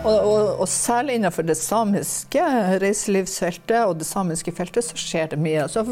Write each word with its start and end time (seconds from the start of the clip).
Og, 0.00 0.16
og, 0.16 0.60
og, 0.62 0.68
særlig 0.68 1.18
innenfor 1.18 1.44
det 1.44 1.58
samiske 1.60 2.44
reiselivsfeltet 2.80 3.82
og 3.84 3.98
det 4.00 4.06
samiske 4.08 4.52
feltet 4.56 4.86
så 4.86 4.96
skjer 4.96 5.28
det 5.34 5.38
mye. 5.42 5.66
Så 5.68 5.84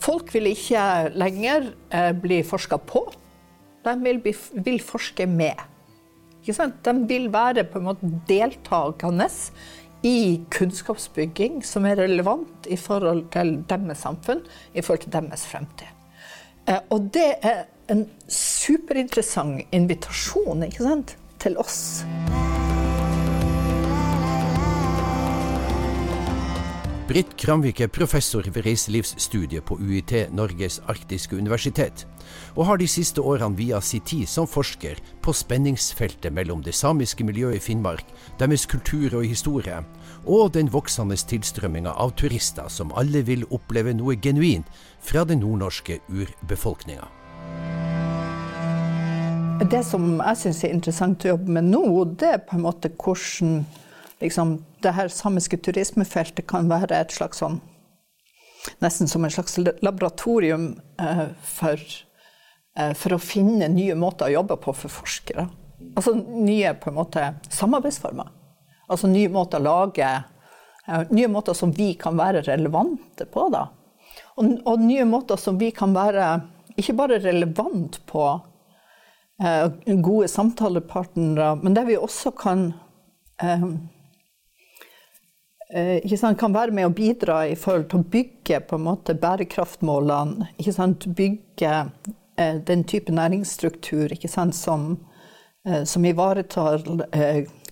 folk 0.00 0.32
vil 0.32 0.48
ikke 0.54 0.84
lenger 1.20 1.68
eh, 1.92 2.14
bli 2.16 2.40
forska 2.48 2.78
på, 2.88 3.04
de 3.84 3.94
vil, 4.00 4.22
bli, 4.24 4.32
vil 4.64 4.80
forske 4.80 5.26
med. 5.28 5.60
De 6.46 6.94
vil 7.10 7.28
være 7.34 7.66
på 7.68 7.82
en 7.82 7.90
måte 7.90 8.08
deltakende 8.30 9.28
i 10.02 10.40
kunnskapsbygging 10.50 11.60
som 11.66 11.84
er 11.86 12.00
relevant 12.00 12.66
i 12.72 12.78
forhold 12.80 13.26
til 13.34 13.58
deres 13.68 14.00
samfunn, 14.02 14.40
i 14.72 14.80
forhold 14.80 15.04
til 15.04 15.12
deres 15.18 15.44
fremtid. 15.50 15.92
Eh, 16.66 16.80
og 16.88 17.12
det 17.12 17.34
er 17.44 17.66
en 17.92 18.06
superinteressant 18.32 19.66
invitasjon 19.76 20.64
ikke 20.70 20.88
sant, 20.88 21.16
til 21.42 21.60
oss. 21.60 22.00
Britt 27.02 27.32
Kramvik 27.34 27.80
er 27.82 27.88
professor 27.90 28.46
ved 28.46 28.62
reiselivsstudiet 28.62 29.64
på 29.66 29.74
UiT 29.74 30.12
Norges 30.30 30.76
arktiske 30.86 31.34
universitet, 31.34 32.04
og 32.54 32.68
har 32.68 32.78
de 32.78 32.86
siste 32.86 33.18
årene 33.18 33.58
via 33.58 33.80
sin 33.82 34.04
tid 34.06 34.30
som 34.30 34.46
forsker 34.46 35.00
på 35.20 35.34
spenningsfeltet 35.34 36.30
mellom 36.32 36.62
det 36.62 36.76
samiske 36.78 37.26
miljøet 37.26 37.58
i 37.58 37.64
Finnmark, 37.64 38.06
deres 38.38 38.68
kultur 38.70 39.18
og 39.18 39.26
historie, 39.26 39.82
og 40.22 40.54
den 40.54 40.70
voksende 40.70 41.18
tilstrømminga 41.18 41.90
av 41.90 42.14
turister 42.14 42.70
som 42.70 42.94
alle 42.94 43.26
vil 43.26 43.48
oppleve 43.50 43.98
noe 43.98 44.14
genuint 44.22 44.70
fra 45.02 45.26
den 45.26 45.42
nordnorske 45.42 45.98
urbefolkninga. 46.06 47.10
Det 49.66 49.82
som 49.86 50.20
jeg 50.22 50.38
syns 50.38 50.62
er 50.62 50.78
interessant 50.78 51.26
å 51.26 51.34
jobbe 51.34 51.58
med 51.58 51.74
nå, 51.74 51.86
det 52.14 52.36
er 52.36 52.44
på 52.46 52.60
en 52.60 52.68
måte 52.70 52.94
hvordan 52.94 53.64
liksom, 54.22 54.56
det 54.82 54.94
her 54.96 55.10
samiske 55.12 55.58
turismefeltet 55.62 56.46
kan 56.50 56.70
være 56.70 57.02
et 57.02 57.14
slags 57.14 57.42
sånn 57.42 57.60
Nesten 58.78 59.08
som 59.10 59.24
en 59.24 59.30
slags 59.34 59.56
laboratorium 59.58 60.80
eh, 61.00 61.24
for, 61.42 61.80
eh, 62.78 62.92
for, 62.94 63.16
å 63.16 63.18
finne 63.18 63.66
nye 63.72 63.96
måter 63.98 64.28
å 64.28 64.36
jobbe 64.36 64.54
på 64.62 64.74
for 64.78 64.92
forskere. 65.02 65.48
Altså 65.98 66.14
nye 66.14 66.70
på 66.78 66.92
en 66.92 66.98
måte 67.00 67.24
samarbeidsformer. 67.50 68.30
Altså 68.86 69.10
nye 69.10 69.32
måter 69.34 69.58
å 69.58 69.66
lage 69.66 70.06
eh, 70.06 71.02
Nye 71.10 71.30
måter 71.30 71.58
som 71.58 71.74
vi 71.74 71.92
kan 71.98 72.14
være 72.18 72.44
relevante 72.46 73.26
på, 73.26 73.48
da. 73.50 73.66
Og, 74.38 74.54
og 74.62 74.86
nye 74.86 75.08
måter 75.10 75.40
som 75.42 75.58
vi 75.58 75.72
kan 75.74 75.94
være 75.96 76.28
ikke 76.78 76.94
bare 76.96 77.18
relevant 77.20 77.98
på, 78.06 78.28
eh, 79.42 79.66
gode 80.06 80.28
samtalepartnere, 80.30 81.56
men 81.62 81.74
der 81.74 81.90
vi 81.90 81.98
også 81.98 82.32
kan 82.38 82.70
eh, 85.72 86.00
Eh, 86.04 86.34
kan 86.38 86.54
være 86.54 86.72
med 86.72 86.86
å 86.86 86.94
bidra 86.94 87.46
i 87.48 87.54
forhold 87.56 87.90
til 87.90 87.98
å 88.00 88.04
bygge 88.12 88.60
på 88.68 88.74
en 88.76 88.84
måte 88.84 89.14
bærekraftmålene. 89.14 90.46
Bygge 91.16 91.90
eh, 92.36 92.56
den 92.66 92.84
type 92.84 93.12
næringsstruktur 93.12 94.08
som, 94.52 94.98
eh, 95.66 95.84
som, 95.84 96.04
ivaretar 96.04 96.78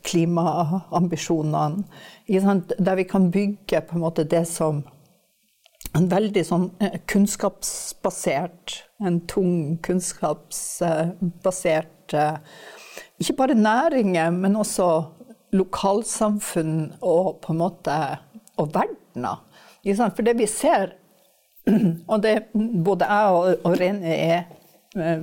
klimaambisjonene. 0.03 1.85
Der 2.79 2.97
vi 2.97 3.05
kan 3.05 3.31
bygge 3.31 3.81
på 3.81 3.95
en 3.95 4.01
måte 4.01 4.25
det 4.25 4.49
som 4.49 4.83
en 5.95 6.09
veldig 6.09 6.47
sånn 6.47 6.71
kunnskapsbasert, 7.07 8.85
en 9.01 9.21
tung 9.27 9.79
kunnskapsbasert 9.83 12.15
Ikke 13.21 13.33
bare 13.37 13.55
næringer, 13.55 14.31
men 14.31 14.57
også 14.57 15.05
lokalsamfunn 15.57 16.77
og 17.01 17.41
på 17.45 17.55
en 17.55 17.61
måte 17.61 17.97
og 18.61 18.73
verdena. 18.75 19.37
For 19.83 20.25
det 20.27 20.37
vi 20.39 20.49
ser, 20.51 20.95
og 22.11 22.23
det 22.25 22.37
både 22.55 23.09
jeg 23.09 23.37
og, 23.37 23.67
og 23.67 23.77
Rene 23.81 24.17
er 24.17 24.49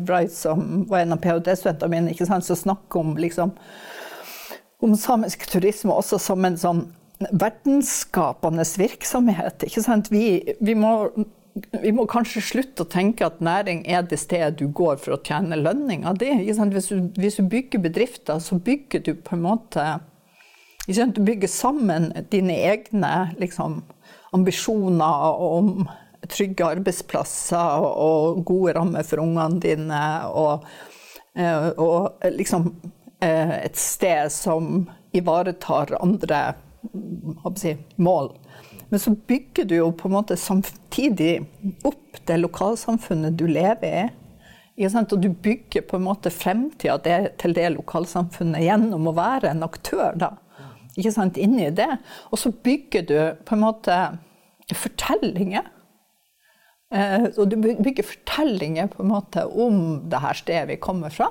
Bright, 0.07 0.31
som 0.31 0.85
var 0.88 1.03
en 1.03 1.17
av 1.17 1.19
ph.d.-studentene 1.23 1.91
mine, 1.91 2.13
ikke 2.13 2.27
sant, 2.29 2.45
som 2.47 2.55
snakker 2.55 3.01
om, 3.01 3.17
liksom, 3.19 3.51
om 4.83 4.93
samisk 4.95 5.43
turisme 5.51 5.95
også 5.95 6.19
som 6.23 6.45
en 6.47 6.55
sånn 6.59 6.85
verdensskapende 7.17 8.63
virksomhet. 8.77 9.65
Ikke 9.67 9.83
sant? 9.83 10.11
Vi, 10.13 10.53
vi, 10.61 10.75
må, 10.77 11.09
vi, 11.81 11.91
må, 11.91 12.05
kanskje 12.09 12.45
slutte 12.45 12.85
å 12.85 12.91
tenke 12.91 13.27
at 13.27 13.41
næring 13.44 13.83
er 13.89 14.05
det 14.07 14.21
stedet 14.21 14.59
du 14.61 14.67
går 14.69 15.01
for 15.01 15.17
å 15.17 15.21
tjene 15.25 15.59
lønninga. 15.59 16.13
Hvis, 16.21 16.91
hvis, 17.17 17.39
du 17.39 17.49
bygger 17.49 17.83
bedrifter, 17.89 18.39
så 18.39 18.59
bygger 18.61 19.03
du 19.03 19.15
på 19.17 19.35
en 19.35 19.45
måte 19.49 19.88
du 20.87 21.21
bygger 21.21 21.47
sammen 21.47 22.13
dine 22.31 22.53
egne 22.63 23.33
liksom, 23.37 23.81
ambisjoner 24.31 25.41
om 25.43 25.89
trygge 26.31 26.65
arbeidsplasser 26.65 27.83
og 27.83 28.43
gode 28.47 28.75
rammer 28.77 29.03
for 29.07 29.19
ungene 29.23 29.59
dine, 29.63 30.03
og, 30.31 30.63
eh, 31.35 31.67
og 31.75 32.23
liksom 32.31 32.69
eh, 33.19 33.65
et 33.65 33.75
sted 33.75 34.31
som 34.31 34.87
ivaretar 35.11 35.97
andre 35.99 36.41
si, 37.59 37.75
mål. 37.95 38.31
Men 38.87 39.03
så 39.03 39.11
bygger 39.11 39.67
du 39.67 39.75
jo 39.75 39.91
på 39.91 40.07
en 40.07 40.15
måte 40.15 40.39
samtidig 40.39 41.41
opp 41.83 42.21
det 42.31 42.39
lokalsamfunnet 42.39 43.35
du 43.35 43.43
lever 43.51 44.05
i. 44.05 44.07
Og 44.87 45.19
du 45.19 45.31
bygger 45.33 45.83
på 45.89 45.97
en 45.97 46.05
måte 46.05 46.31
fremtida 46.31 47.19
til 47.41 47.55
det 47.57 47.71
lokalsamfunnet 47.75 48.63
gjennom 48.63 49.09
å 49.09 49.17
være 49.17 49.51
en 49.51 49.65
aktør, 49.67 50.13
da 50.15 50.35
ikke 50.97 51.13
sant, 51.13 51.37
inni 51.37 51.69
det. 51.75 51.89
Og 52.31 52.41
så 52.41 52.51
bygger 52.51 53.07
du 53.07 53.17
på 53.45 53.55
en 53.55 53.63
måte 53.63 53.97
fortellinger. 54.75 55.67
Eh, 56.93 57.27
og 57.35 57.51
du 57.51 57.57
bygger 57.59 58.05
fortellinger 58.07 58.89
på 58.91 59.03
en 59.03 59.11
måte 59.11 59.43
om 59.45 59.81
det 60.09 60.23
her 60.23 60.39
stedet 60.39 60.71
vi 60.71 60.81
kommer 60.81 61.13
fra. 61.13 61.29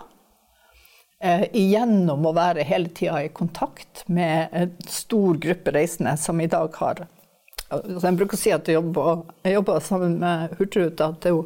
Eh, 1.25 1.47
gjennom 1.57 2.27
å 2.29 2.35
være 2.37 2.67
hele 2.69 2.93
tida 2.93 3.23
i 3.25 3.33
kontakt 3.33 4.05
med 4.13 4.53
en 4.53 4.75
stor 4.89 5.39
gruppe 5.41 5.73
reisende 5.73 6.13
som 6.21 6.41
i 6.41 6.51
dag 6.51 6.75
har 6.77 7.07
altså 7.67 8.07
Jeg 8.07 8.17
bruker 8.21 8.37
å 8.37 8.39
si 8.39 8.51
at 8.55 8.69
jeg 8.69 8.77
jobber, 8.77 9.25
jeg 9.43 9.57
jobber 9.57 9.81
sammen 9.83 10.19
med 10.21 10.53
Hurtigruta. 10.59 11.09
At 11.11 11.25
det 11.25 11.33
er 11.33 11.35
jo 11.35 11.41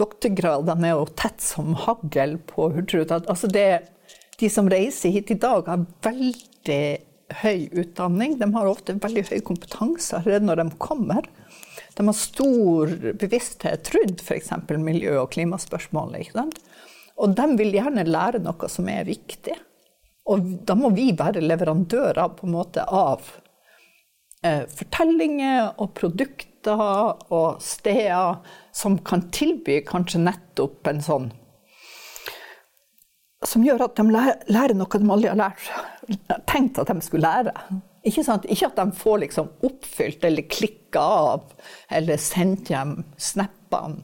doktorgradene 0.00 0.88
er 0.88 0.94
jo 0.96 1.08
tett 1.18 1.42
som 1.44 1.74
hagl 1.76 2.38
på 2.48 2.70
Hurtigruta. 2.72 3.20
Altså 3.28 3.50
de 3.52 4.48
som 4.48 4.70
reiser 4.70 5.12
hit 5.12 5.32
i 5.34 5.36
dag, 5.36 5.66
har 5.68 5.84
veldig 6.06 6.82
høy 7.42 7.68
utdanning. 7.72 8.38
De 8.40 8.48
har 8.54 8.68
ofte 8.68 8.96
veldig 8.98 9.26
høy 9.30 9.40
kompetanse 9.44 10.18
allerede 10.18 10.48
når 10.48 10.62
de 10.62 10.78
kommer. 10.80 11.28
De 11.98 12.06
har 12.06 12.16
stor 12.16 12.92
bevissthet 13.20 13.90
rundt 13.94 14.22
f.eks. 14.22 14.52
miljø- 14.78 15.18
og 15.22 15.32
klimaspørsmålet. 15.34 16.36
Og 17.18 17.34
de 17.34 17.48
vil 17.58 17.74
gjerne 17.74 18.06
lære 18.06 18.40
noe 18.44 18.70
som 18.70 18.88
er 18.92 19.08
viktig. 19.08 19.56
Og 20.28 20.44
da 20.68 20.76
må 20.76 20.92
vi 20.94 21.10
være 21.16 21.42
leverandører 21.44 22.34
på 22.36 22.46
en 22.46 22.54
måte 22.54 22.84
av 22.84 23.24
eh, 24.44 24.64
fortellinger 24.68 25.80
og 25.80 25.94
produkter 25.96 26.84
og 27.32 27.62
steder 27.64 28.42
som 28.76 28.98
kan 29.00 29.24
tilby 29.32 29.80
kanskje 29.88 30.20
nettopp 30.26 30.90
en 30.90 31.00
sånn 31.04 31.30
Som 33.46 33.62
gjør 33.62 33.84
at 33.86 33.98
de 33.98 34.04
lærer 34.10 34.74
noe 34.74 34.98
de 34.98 35.10
aldri 35.14 35.30
har 35.30 35.38
lært 35.38 35.68
tenkt 36.50 36.80
at 36.82 36.90
de 36.90 37.04
skulle 37.04 37.28
lære. 37.28 37.54
Ikke, 38.08 38.24
ikke 38.48 38.70
at 38.70 38.78
de 38.78 38.98
får 38.98 39.18
liksom 39.24 39.50
oppfylt 39.66 40.24
eller 40.26 40.46
klikka 40.50 41.02
av 41.02 41.52
eller 41.92 42.18
sendt 42.22 42.72
hjem 42.72 42.96
snappene 43.20 44.02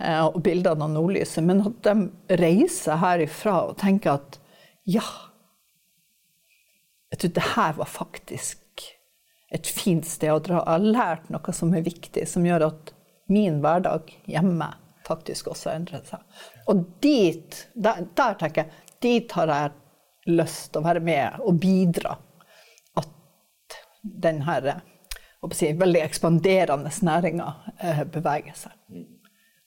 eh, 0.00 0.24
og 0.26 0.40
bildene 0.44 0.84
av 0.84 0.92
nordlyset, 0.92 1.44
men 1.46 1.62
at 1.68 1.80
de 1.86 2.36
reiser 2.40 3.00
herifra 3.00 3.60
og 3.70 3.78
tenker 3.80 4.18
at 4.18 4.40
ja, 4.88 5.04
vet 7.12 7.24
du, 7.24 7.28
det 7.36 7.46
her 7.54 7.76
var 7.76 7.90
faktisk 7.92 8.84
et 9.54 9.68
fint 9.68 10.04
sted 10.08 10.32
å 10.32 10.42
dra. 10.44 10.60
Jeg 10.60 10.74
har 10.74 10.92
lært 10.98 11.30
noe 11.32 11.54
som 11.56 11.72
er 11.76 11.86
viktig, 11.86 12.24
som 12.28 12.44
gjør 12.44 12.68
at 12.70 12.92
min 13.32 13.60
hverdag 13.64 14.10
hjemme 14.28 14.72
faktisk 15.08 15.50
også 15.52 15.72
endret 15.72 16.10
seg. 16.10 16.22
Og 16.68 16.84
dit, 17.02 17.64
der, 17.74 18.04
der 18.16 18.38
tenker 18.40 18.64
jeg, 18.64 18.84
dit 19.02 19.32
har 19.38 19.52
jeg 19.52 19.74
lyst 20.28 20.72
til 20.72 20.82
å 20.82 20.88
være 20.88 21.02
med 21.04 21.42
og 21.44 21.60
bidra 21.62 22.16
at 23.00 23.78
den 24.02 24.42
her 24.46 24.70
si, 25.54 25.72
veldig 25.72 26.02
ekspanderende 26.04 26.92
næringa 27.02 27.52
eh, 27.80 28.02
beveger 28.04 28.56
seg. 28.58 29.04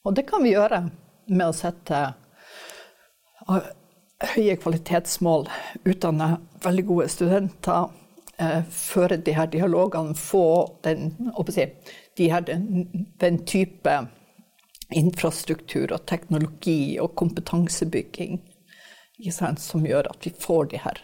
Og 0.06 0.16
det 0.18 0.26
kan 0.30 0.44
vi 0.44 0.54
gjøre 0.56 0.84
med 1.32 1.48
å 1.48 1.56
sette 1.56 2.02
eh, 3.48 3.72
høye 4.36 4.58
kvalitetsmål, 4.62 5.48
utdanne 5.88 6.36
veldig 6.64 6.86
gode 6.90 7.10
studenter, 7.14 7.90
eh, 8.38 8.62
føre 8.70 9.18
de 9.18 9.36
her 9.38 9.50
dialogene, 9.54 10.18
få 10.18 10.46
den, 10.86 11.14
si, 11.50 11.68
de 12.18 12.32
her, 12.34 12.46
den, 12.46 13.08
den 13.22 13.42
type 13.50 14.02
infrastruktur 14.92 15.94
og 15.96 16.06
teknologi 16.10 16.98
og 17.02 17.16
kompetansebygging 17.20 18.42
som 19.30 19.86
gjør 19.86 20.10
at 20.10 20.26
vi 20.26 20.32
får 20.34 20.72
de 20.72 20.82
her 20.82 21.02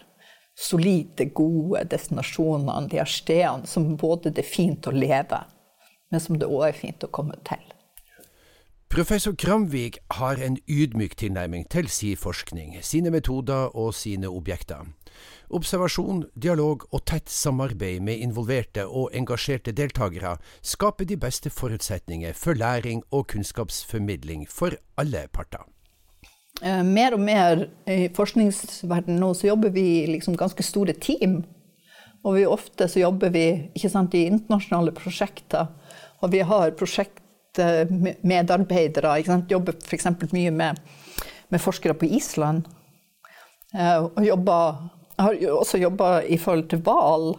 solide, 0.57 1.29
gode 1.37 1.83
destinasjonene, 1.91 2.89
de 2.89 2.97
her 2.97 3.05
stedene 3.05 3.67
som 3.69 3.97
både 3.97 4.31
det 4.31 4.41
er 4.41 4.49
fint 4.49 4.87
å 4.87 4.91
leve, 4.95 5.43
men 6.09 6.23
som 6.23 6.39
det 6.39 6.49
òg 6.49 6.69
er 6.71 6.79
fint 6.79 7.03
å 7.03 7.11
komme 7.13 7.37
til. 7.45 7.61
Professor 8.89 9.35
Kramvik 9.35 9.99
har 10.15 10.39
en 10.41 10.57
ydmyk 10.65 11.17
tilnærming 11.19 11.67
til 11.69 11.89
sin 11.91 12.17
forskning, 12.17 12.77
sine 12.81 13.11
metoder 13.11 13.75
og 13.75 13.93
sine 13.93 14.31
objekter. 14.31 14.87
Observasjon, 15.49 16.25
dialog 16.35 16.83
og 16.91 17.05
tett 17.07 17.31
samarbeid 17.31 18.03
med 18.03 18.23
involverte 18.23 18.83
og 18.87 19.15
engasjerte 19.15 19.71
deltakere 19.71 20.35
skaper 20.61 21.07
de 21.07 21.17
beste 21.17 21.51
forutsetninger 21.53 22.35
for 22.35 22.57
læring 22.57 23.03
og 23.11 23.29
kunnskapsformidling 23.31 24.47
for 24.51 24.75
alle 24.97 25.27
parter. 25.31 25.63
Eh, 26.61 26.83
mer 26.83 27.13
og 27.13 27.19
mer 27.21 27.69
i 27.85 28.09
forskningsverdenen 28.17 29.19
nå 29.21 29.33
så 29.37 29.47
jobber 29.51 29.69
vi 29.75 30.07
liksom 30.09 30.35
ganske 30.37 30.63
store 30.65 30.93
team. 30.93 31.43
Og 32.25 32.35
vi 32.35 32.45
ofte 32.49 32.87
så 32.89 32.99
jobber 33.03 33.29
vi 33.31 33.69
sant, 33.87 34.13
i 34.17 34.27
internasjonale 34.27 34.91
prosjekter. 34.97 35.67
Og 36.25 36.31
vi 36.33 36.39
har 36.41 36.71
prosjektmedarbeidere. 36.79 39.23
Jobber 39.51 39.73
f.eks. 39.77 40.05
mye 40.33 40.51
med, 40.51 40.77
med, 41.49 41.61
forskere 41.61 41.93
på 41.93 42.05
Island. 42.17 42.63
Eh, 43.75 44.03
og 44.03 44.25
jobber, 44.25 44.75
har 45.17 45.37
jo 45.41 45.57
også 45.59 45.81
jobba 45.81 46.21
i 46.21 46.37
forhold 46.37 46.67
til 46.71 46.81
hval 46.85 47.31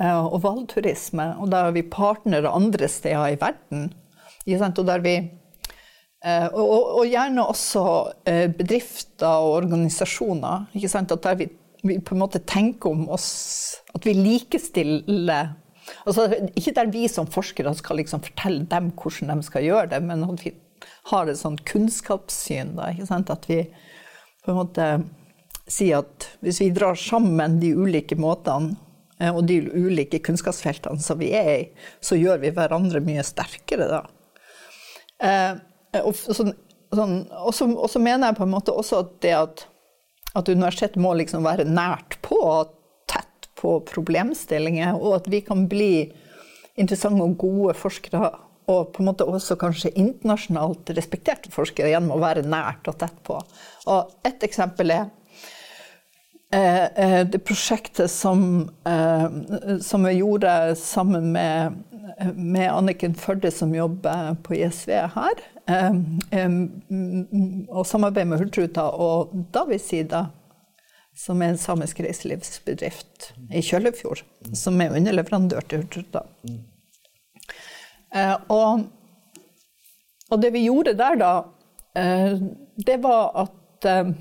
eh, 0.00 0.24
og 0.26 0.40
hvalturisme. 0.44 1.32
Og 1.40 1.50
der 1.52 1.68
har 1.68 1.76
vi 1.76 1.82
partnere 1.82 2.52
andre 2.52 2.88
steder 2.88 3.34
i 3.34 3.40
verden. 3.40 3.90
Og 4.46 4.86
der 4.86 5.02
vi 5.02 5.16
og, 6.26 6.62
og, 6.62 6.82
og, 6.98 7.04
gjerne 7.06 7.44
også 7.46 7.82
uh, 8.26 8.46
bedrifter 8.58 9.26
og 9.26 9.52
organisasjoner. 9.60 10.64
At 10.74 11.12
der 11.22 11.38
vi, 11.38 11.46
vi, 11.84 11.98
på 12.00 12.14
en 12.14 12.22
måte 12.22 12.40
tenker 12.42 12.90
om 12.90 13.04
oss 13.14 13.76
At 13.94 14.06
vi 14.06 14.14
likestiller 14.16 15.52
altså 16.06 16.26
Ikke 16.56 16.74
der 16.74 16.90
vi 16.90 17.06
som 17.08 17.28
forskere 17.30 17.74
skal 17.78 18.00
liksom 18.00 18.24
fortelle 18.24 18.66
dem 18.66 18.90
hvordan 18.90 19.36
de 19.36 19.46
skal 19.46 19.62
gjøre 19.62 19.90
det, 19.92 20.02
men 20.02 20.24
at 20.24 20.44
vi 20.44 20.54
har 21.12 21.28
et 21.30 21.38
sånt 21.38 21.62
kunnskapssyn. 21.68 22.74
Da, 22.76 22.90
at 22.90 23.46
vi 23.48 23.60
på 24.44 24.50
en 24.50 24.58
måte 24.58 24.88
sier 25.66 26.02
at 26.04 26.28
hvis 26.44 26.60
vi 26.62 26.72
drar 26.74 26.98
sammen 26.98 27.58
de 27.62 27.72
ulike 27.74 28.18
måtene 28.20 28.76
uh, 29.22 29.32
og 29.32 29.44
de 29.50 29.60
ulike 29.74 30.20
kunnskapsfeltene 30.24 31.02
som 31.02 31.18
vi 31.20 31.32
er 31.36 31.52
i, 31.54 31.64
så 32.00 32.18
gjør 32.18 32.42
vi 32.44 32.54
hverandre 32.56 33.02
mye 33.04 33.24
sterkere 33.26 33.88
da. 33.90 34.02
Eh, 35.16 35.56
og, 36.02 36.12
så 36.16 36.34
sånn, 36.36 36.52
og, 37.32 37.52
så, 37.56 37.68
og, 37.72 37.88
så, 37.88 38.02
mener 38.02 38.28
jeg 38.30 38.38
på 38.38 38.44
en 38.46 38.52
måte 38.52 38.74
også 38.74 39.00
at 39.00 39.14
det 39.24 39.32
at, 39.36 39.66
at 40.36 40.50
universitetet 40.52 41.00
må 41.00 41.14
liksom 41.16 41.46
være 41.46 41.64
nært 41.68 42.18
på, 42.24 42.38
tett 43.08 43.48
på 43.58 43.78
problemstillinger, 43.88 44.98
og 44.98 45.22
at 45.22 45.30
vi 45.32 45.40
kan 45.46 45.64
bli 45.70 46.10
interessante 46.76 47.24
og 47.24 47.38
gode 47.40 47.76
forskere, 47.78 48.30
og 48.66 48.90
på 48.92 49.02
en 49.02 49.08
måte 49.08 49.26
også 49.30 49.56
kanskje 49.60 49.94
internasjonalt 49.96 50.90
respekterte 50.96 51.52
forskere 51.54 51.92
gjennom 51.92 52.16
å 52.16 52.22
være 52.22 52.44
nært 52.44 52.88
og 52.90 52.98
tett 53.00 53.16
på. 53.24 53.38
Og 53.92 54.26
et 54.26 54.42
eksempel 54.44 54.92
er 54.92 55.06
eh, 56.52 56.84
eh 56.84 57.26
det 57.26 57.38
prosjektet 57.44 58.10
som, 58.10 58.70
eh, 58.86 59.26
som 59.80 60.04
vi 60.04 60.12
gjorde 60.12 60.76
sammen 60.76 61.32
med, 61.32 61.82
med 62.34 62.72
Anniken 62.72 63.14
Førde, 63.14 63.50
som 63.50 63.74
jobber 63.74 64.34
på 64.42 64.54
ISV 64.54 64.90
her 65.16 65.44
og 67.68 67.86
samarbeid 67.86 68.28
med 68.30 68.38
Hurtigruta 68.38 68.84
og 68.94 69.32
Davidsida, 69.54 70.28
som 71.16 71.40
er 71.42 71.54
en 71.54 71.60
samisk 71.60 72.00
reiselivsbedrift 72.04 73.30
i 73.50 73.62
Kjøllefjord, 73.64 74.22
som 74.54 74.80
er 74.80 74.94
underleverandør 74.94 75.64
til 75.66 75.82
Hurtigruta. 75.82 76.22
Eh, 78.14 78.36
og, 78.52 78.86
og, 80.30 80.40
det 80.42 80.52
vi 80.54 80.66
gjorde 80.66 80.96
der 80.98 81.18
da, 81.20 81.32
eh, 81.98 82.36
det 82.86 82.98
var 83.04 83.32
at 83.46 83.88
eh, 83.90 84.12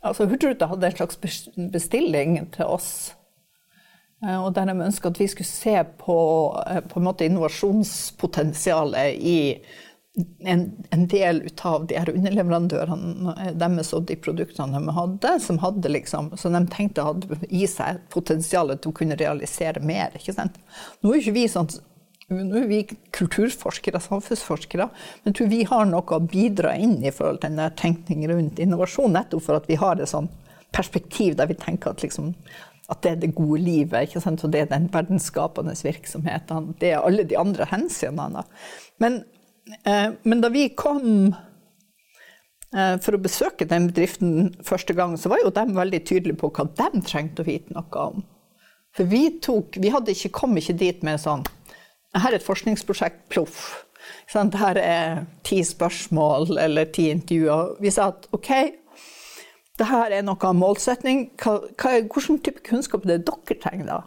altså 0.00 0.26
Hurtigruta 0.26 0.68
hadde 0.70 0.90
en 0.90 0.96
slags 0.96 1.20
bestilling 1.72 2.38
til 2.56 2.64
oss. 2.64 2.90
Og 4.20 4.50
der 4.52 4.68
de 4.68 4.84
ønska 4.84 5.08
at 5.08 5.20
vi 5.20 5.28
skulle 5.32 5.48
se 5.48 5.78
på, 6.00 6.16
på 6.92 7.00
en 7.00 7.14
innovasjonspotensialet 7.24 9.16
i 9.16 9.38
en, 10.38 10.86
en, 10.90 11.06
del 11.08 11.42
av 11.62 11.86
de 11.86 11.98
her 11.98 12.10
underleverandørene 12.12 13.34
eh, 13.38 13.52
deres 13.58 13.92
og 13.96 14.08
de 14.08 14.16
produktene 14.20 14.80
de 14.80 14.94
hadde, 14.96 15.34
som 15.44 15.60
hadde 15.62 15.92
liksom, 15.92 16.32
som 16.40 16.56
de 16.56 16.64
tenkte 16.72 17.04
hadde 17.06 17.38
i 17.48 17.62
seg 17.70 18.02
potensial 18.12 18.74
til 18.76 18.90
å 18.90 18.96
kunne 19.00 19.18
realisere 19.20 19.82
mer. 19.84 20.16
Nå 20.18 21.12
er 21.12 21.22
ikke 21.22 21.36
vi 21.36 21.46
sånn 21.50 21.70
nå 22.30 22.60
er 22.60 22.68
vi 22.70 22.80
kulturforskere, 23.16 24.00
samfunnsforskere, 24.02 24.86
men 25.22 25.32
jeg 25.32 25.38
tror 25.38 25.50
vi 25.50 25.62
har 25.70 25.88
noe 25.90 26.16
å 26.16 26.22
bidra 26.22 26.76
inn 26.78 26.98
i 27.02 27.12
forhold 27.14 27.42
til 27.42 27.58
den 27.58 27.78
tenkningen 27.78 28.34
rundt 28.34 28.62
innovasjon, 28.62 29.16
nettopp 29.16 29.46
for 29.46 29.58
at 29.58 29.66
vi 29.70 29.78
har 29.80 29.98
et 29.98 30.10
sånn 30.10 30.30
perspektiv 30.70 31.34
der 31.38 31.50
vi 31.50 31.58
tenker 31.58 31.90
at, 31.90 32.04
liksom, 32.04 32.30
at 32.90 33.02
det 33.02 33.10
er 33.10 33.20
det 33.24 33.34
gode 33.34 33.64
livet, 33.64 34.06
ikke 34.06 34.22
sant? 34.22 34.44
og 34.46 34.54
det 34.54 34.62
er 34.62 34.70
den 34.70 34.86
verdensskapende 34.92 35.74
virksomheten. 35.82 36.72
Det 36.78 36.94
er 36.94 37.02
alle 37.02 37.26
de 37.26 37.38
andre 37.38 37.66
hensynene. 37.72 38.46
Men 39.02 39.22
Eh, 39.84 40.10
men 40.22 40.40
da 40.40 40.48
vi 40.48 40.68
kom 40.68 41.34
eh, 42.76 42.96
for 43.02 43.16
å 43.16 43.22
besøke 43.22 43.68
den 43.68 43.90
bedriften 43.90 44.50
første 44.66 44.96
gang, 44.96 45.16
så 45.18 45.32
var 45.32 45.42
jo 45.42 45.52
de 45.54 45.66
veldig 45.76 46.02
tydelige 46.06 46.40
på 46.40 46.52
hva 46.56 46.66
de 46.66 47.04
trengte 47.06 47.44
å 47.44 47.48
vite 47.48 47.74
noe 47.76 48.06
om. 48.10 48.24
For 48.96 49.06
vi 49.06 49.38
tok 49.38 49.76
Vi 49.78 49.92
hadde 49.94 50.10
ikke, 50.10 50.32
kom 50.34 50.56
ikke 50.58 50.74
dit 50.74 51.04
med 51.06 51.20
sånn 51.22 51.44
Her 52.16 52.32
er 52.32 52.40
et 52.40 52.46
forskningsprosjekt, 52.46 53.24
ploff. 53.30 53.86
Sånn, 54.30 54.50
her 54.58 54.78
er 54.80 55.24
ti 55.46 55.60
spørsmål 55.66 56.56
eller 56.58 56.88
ti 56.90 57.08
intervjuer. 57.12 57.76
Vi 57.82 57.92
sa 57.94 58.10
at 58.10 58.26
OK, 58.34 58.50
det 59.78 59.88
her 59.90 60.14
er 60.14 60.24
noe 60.26 60.54
målsetning. 60.56 61.28
Hva, 61.40 61.60
hva, 61.78 61.98
hvilken 62.00 62.40
type 62.42 62.64
kunnskap 62.66 63.06
det 63.06 63.22
dere 63.28 63.58
trenger 63.62 63.90
da? 63.90 64.00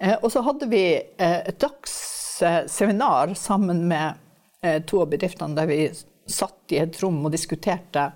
Eh, 0.00 0.16
og 0.20 0.30
så 0.32 0.42
hadde 0.44 0.68
vi 0.72 0.84
eh, 0.96 1.40
et 1.48 1.58
dagsseminar 1.60 3.36
sammen 3.40 3.84
med 3.88 4.22
Eh, 4.66 4.82
to 4.82 5.02
av 5.02 5.10
bedriftene 5.12 5.56
der 5.56 5.68
vi 5.68 5.80
satt 6.26 6.72
i 6.74 6.80
et 6.82 6.96
rom 7.02 7.20
og 7.24 7.34
diskuterte 7.34 8.10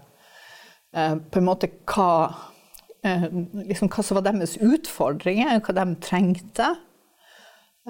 på 0.90 1.38
en 1.38 1.44
måte 1.46 1.68
hva, 1.86 2.32
liksom 3.04 3.86
hva 3.92 4.02
som 4.02 4.16
var 4.18 4.24
deres 4.26 4.56
utfordringer, 4.58 5.60
hva 5.62 5.74
de 5.76 5.84
trengte. 6.02 6.66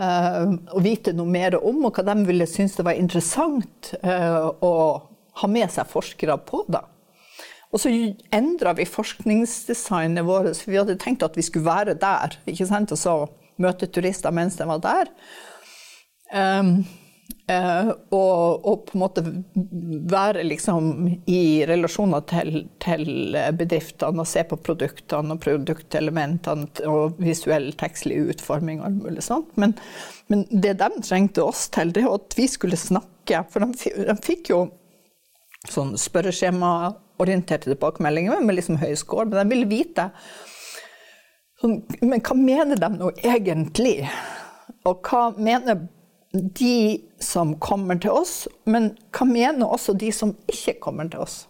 Å 0.01 0.81
vite 0.81 1.13
noe 1.13 1.29
mer 1.29 1.59
om, 1.59 1.83
og 1.85 1.99
hva 1.99 2.07
de 2.09 2.25
ville 2.25 2.47
synes 2.49 2.79
det 2.79 2.87
var 2.87 2.97
interessant 2.97 3.91
å 4.01 4.73
ha 5.41 5.49
med 5.51 5.73
seg 5.73 5.91
forskere 5.91 6.39
på. 6.49 6.63
da. 6.73 6.87
Og 7.71 7.83
så 7.83 7.93
endra 8.35 8.73
vi 8.75 8.87
forskningsdesignet 8.89 10.27
vårt. 10.27 10.57
for 10.59 10.73
Vi 10.73 10.81
hadde 10.81 10.99
tenkt 10.99 11.23
at 11.23 11.37
vi 11.39 11.45
skulle 11.47 11.69
være 11.69 11.95
der 11.95 12.39
ikke 12.51 12.67
sant? 12.67 12.93
og 12.93 12.99
så 12.99 13.15
møte 13.61 13.87
turister 13.87 14.35
mens 14.35 14.57
de 14.59 14.67
var 14.67 14.81
der. 14.83 15.13
Um, 16.33 16.85
og, 17.51 18.67
og, 18.67 18.85
på 18.87 18.95
en 18.95 19.03
måte 19.03 19.23
være 20.13 20.45
liksom 20.47 20.91
i 21.31 21.65
relasjoner 21.67 22.23
til, 22.31 22.65
til, 22.83 23.37
bedriftene 23.59 24.23
og 24.23 24.29
se 24.29 24.45
på 24.47 24.59
produktene 24.61 25.35
og 25.35 25.43
produktelementene 25.43 26.87
og 26.91 27.19
visuell 27.23 27.71
tekstlig 27.81 28.21
utforming 28.35 28.83
og 28.83 28.91
alt 28.91 29.01
mulig 29.03 29.27
sånt. 29.27 29.51
Men, 29.61 29.75
men, 30.31 30.47
det 30.51 30.77
de 30.83 30.91
trengte 31.03 31.45
oss 31.45 31.67
til, 31.75 31.95
det 31.97 32.07
var 32.07 32.21
at 32.21 32.39
vi 32.39 32.47
skulle 32.51 32.79
snakke. 32.79 33.43
For 33.51 33.67
de, 33.67 33.95
de 34.09 34.19
fikk 34.23 34.53
jo 34.53 34.63
sånn 35.71 35.97
spørreskjemaorienterte 36.01 37.73
tilbakemeldinger 37.73 38.43
med 38.45 38.61
liksom 38.61 38.81
høy 38.81 38.95
score, 38.99 39.29
men 39.29 39.43
de 39.43 39.55
ville 39.55 39.71
vite 39.71 40.11
sånn, 41.61 41.81
Men 42.01 42.23
hva 42.25 42.37
mener 42.39 42.79
de 42.81 42.95
nå 42.95 43.11
egentlig? 43.21 44.05
Og 44.89 45.03
hva 45.05 45.31
mener 45.37 45.89
de 46.33 47.01
som 47.19 47.57
kommer 47.59 47.99
til 47.99 48.15
oss, 48.15 48.45
men 48.65 48.93
hva 49.15 49.27
mener 49.27 49.67
også 49.67 49.97
de 49.99 50.13
som 50.15 50.37
ikke 50.51 50.79
kommer 50.83 51.11
til 51.11 51.25
oss? 51.25 51.43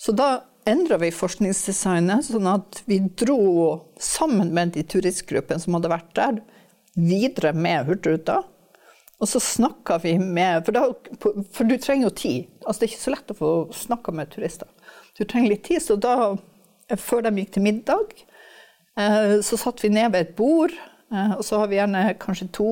Så 0.00 0.14
da 0.16 0.42
endra 0.68 0.98
vi 1.02 1.10
forskningsdesignet, 1.14 2.26
sånn 2.26 2.48
at 2.50 2.80
vi 2.88 3.00
dro 3.20 3.92
sammen 4.00 4.52
med 4.54 4.74
de 4.76 4.84
turistgruppene 4.86 5.60
som 5.62 5.76
hadde 5.76 5.92
vært 5.92 6.10
der, 6.18 6.40
videre 6.96 7.52
med 7.56 7.88
Hurtigruta. 7.88 8.42
Og 9.22 9.28
så 9.30 9.38
snakka 9.42 10.00
vi 10.02 10.16
med 10.18 10.64
for, 10.66 10.74
da, 10.74 10.88
for, 11.54 11.68
du 11.68 11.76
trenger 11.78 12.08
jo 12.08 12.14
tid. 12.18 12.48
Altså, 12.64 12.80
det 12.80 12.86
er 12.86 12.92
ikke 12.92 13.04
så 13.04 13.14
lett 13.14 13.34
å 13.34 13.38
få 13.38 13.52
snakka 13.84 14.14
med 14.18 14.32
turister. 14.32 14.70
Du 15.18 15.22
trenger 15.22 15.52
litt 15.52 15.66
tid, 15.68 15.82
så 15.84 15.98
da, 16.00 16.32
før 16.98 17.28
de 17.28 17.36
gikk 17.38 17.52
til 17.54 17.66
middag, 17.68 18.16
eh, 18.98 19.36
så 19.46 19.60
satt 19.60 19.84
vi 19.84 19.92
ned 19.94 20.10
ved 20.14 20.26
et 20.26 20.34
bord 20.38 20.74
og 21.12 21.42
så 21.44 21.58
har 21.60 21.68
vi 21.68 21.76
gjerne 21.76 22.04
kanskje 22.22 22.48
to, 22.56 22.70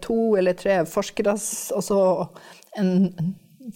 to 0.00 0.18
eller 0.40 0.56
tre 0.56 0.78
forskere, 0.88 1.34
og 1.76 1.82
så 1.84 1.98
en 2.80 2.94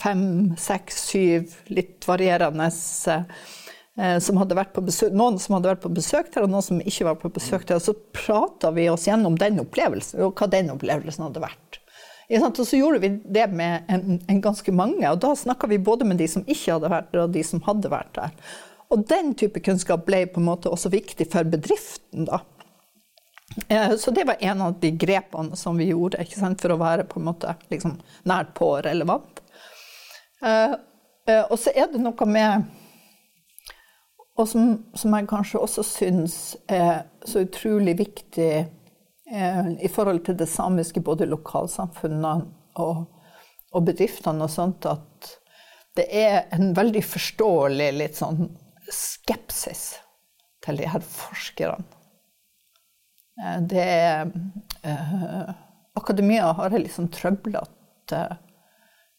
fem, 0.00 0.22
seks, 0.60 1.02
syv 1.10 1.56
litt 1.68 2.06
varierende 2.08 2.70
som 2.72 4.38
hadde 4.40 4.56
vært 4.56 4.72
på 4.72 4.84
besøk, 4.86 5.12
noen 5.12 5.36
som 5.42 5.58
hadde 5.58 5.72
vært 5.74 5.82
på 5.82 5.92
besøk 5.92 6.30
der, 6.32 6.46
og 6.46 6.52
noen 6.52 6.64
som 6.64 6.80
ikke 6.80 7.08
var 7.10 7.18
på 7.20 7.32
besøk 7.34 7.66
der. 7.68 7.80
Og 7.80 7.84
så 7.84 7.96
prata 8.16 8.70
vi 8.72 8.86
oss 8.88 9.04
gjennom 9.08 9.36
den 9.40 9.60
opplevelsen, 9.60 10.22
og 10.24 10.38
hva 10.40 10.48
den 10.48 10.70
opplevelsen 10.72 11.26
hadde 11.26 11.42
vært. 11.44 11.80
Og 12.30 12.60
så 12.62 12.78
gjorde 12.78 13.02
vi 13.02 13.10
det 13.26 13.48
med 13.52 13.90
en, 13.90 14.20
en 14.30 14.40
ganske 14.40 14.72
mange, 14.72 15.02
og 15.10 15.18
da 15.20 15.34
snakka 15.36 15.68
vi 15.68 15.80
både 15.82 16.06
med 16.08 16.22
de 16.22 16.28
som 16.30 16.46
ikke 16.46 16.76
hadde 16.76 16.92
vært 16.92 17.10
der, 17.12 17.24
og 17.26 17.34
de 17.34 17.42
som 17.44 17.60
hadde 17.66 17.90
vært 17.92 18.14
der. 18.16 18.30
Og 18.94 19.04
den 19.10 19.34
type 19.38 19.60
kunnskap 19.66 20.06
ble 20.06 20.22
på 20.30 20.40
en 20.40 20.48
måte 20.48 20.70
også 20.70 20.94
viktig 20.94 21.26
for 21.34 21.44
bedriften, 21.50 22.30
da. 22.30 22.40
Eh, 23.68 23.96
så 23.96 24.10
det 24.10 24.24
var 24.24 24.36
en 24.40 24.62
av 24.62 24.80
de 24.80 24.90
grepene 24.90 25.56
som 25.56 25.76
vi 25.76 25.90
gjorde 25.90 26.24
for 26.60 26.72
å 26.72 26.80
være 26.80 27.04
på 27.04 27.20
en 27.20 27.26
måte 27.30 27.54
liksom, 27.70 27.98
nært 28.22 28.54
på 28.54 28.76
relevant. 28.82 29.42
Eh, 30.42 30.74
eh, 31.26 31.42
og 31.50 31.58
så 31.58 31.72
er 31.74 31.90
det 31.92 32.02
noe 32.02 32.26
med 32.26 32.70
Og 34.40 34.46
som, 34.48 34.68
som 34.96 35.12
jeg 35.12 35.26
kanskje 35.28 35.60
også 35.60 35.82
syns 35.84 36.34
er 36.70 37.02
så 37.28 37.42
utrolig 37.44 37.92
viktig 37.98 38.52
i 39.84 39.88
forhold 39.92 40.22
til 40.24 40.38
det 40.38 40.46
samiske, 40.48 41.02
både 41.04 41.26
lokalsamfunnene 41.28 42.46
og, 42.80 43.02
og 43.76 43.84
bedriftene 43.84 44.46
og 44.46 44.50
sånt, 44.50 44.88
at 44.88 45.28
det 45.98 46.06
er 46.08 46.48
en 46.56 46.72
veldig 46.78 47.04
forståelig 47.04 47.90
litt 47.98 48.16
sånn 48.16 48.48
skepsis 48.88 49.84
til 50.64 50.80
de 50.80 50.88
her 50.88 51.04
forskerne. 51.04 51.99
Eh, 53.40 53.60
det 53.62 53.84
er 53.84 54.32
eh, 54.82 55.54
Akademia 55.94 56.52
har 56.52 56.70
en 56.70 56.82
liksom 56.82 57.08
trøblete 57.08 58.36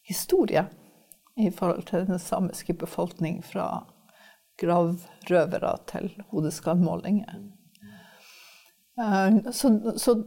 historie 0.08 0.66
i 1.38 1.50
forhold 1.52 1.88
til 1.88 2.06
den 2.08 2.20
samiske 2.20 2.74
befolkning, 2.74 3.44
fra 3.44 3.86
gravrøvere 4.62 5.76
til 5.90 6.10
hodeskallmålinger. 6.32 7.40
Eh, 9.00 9.38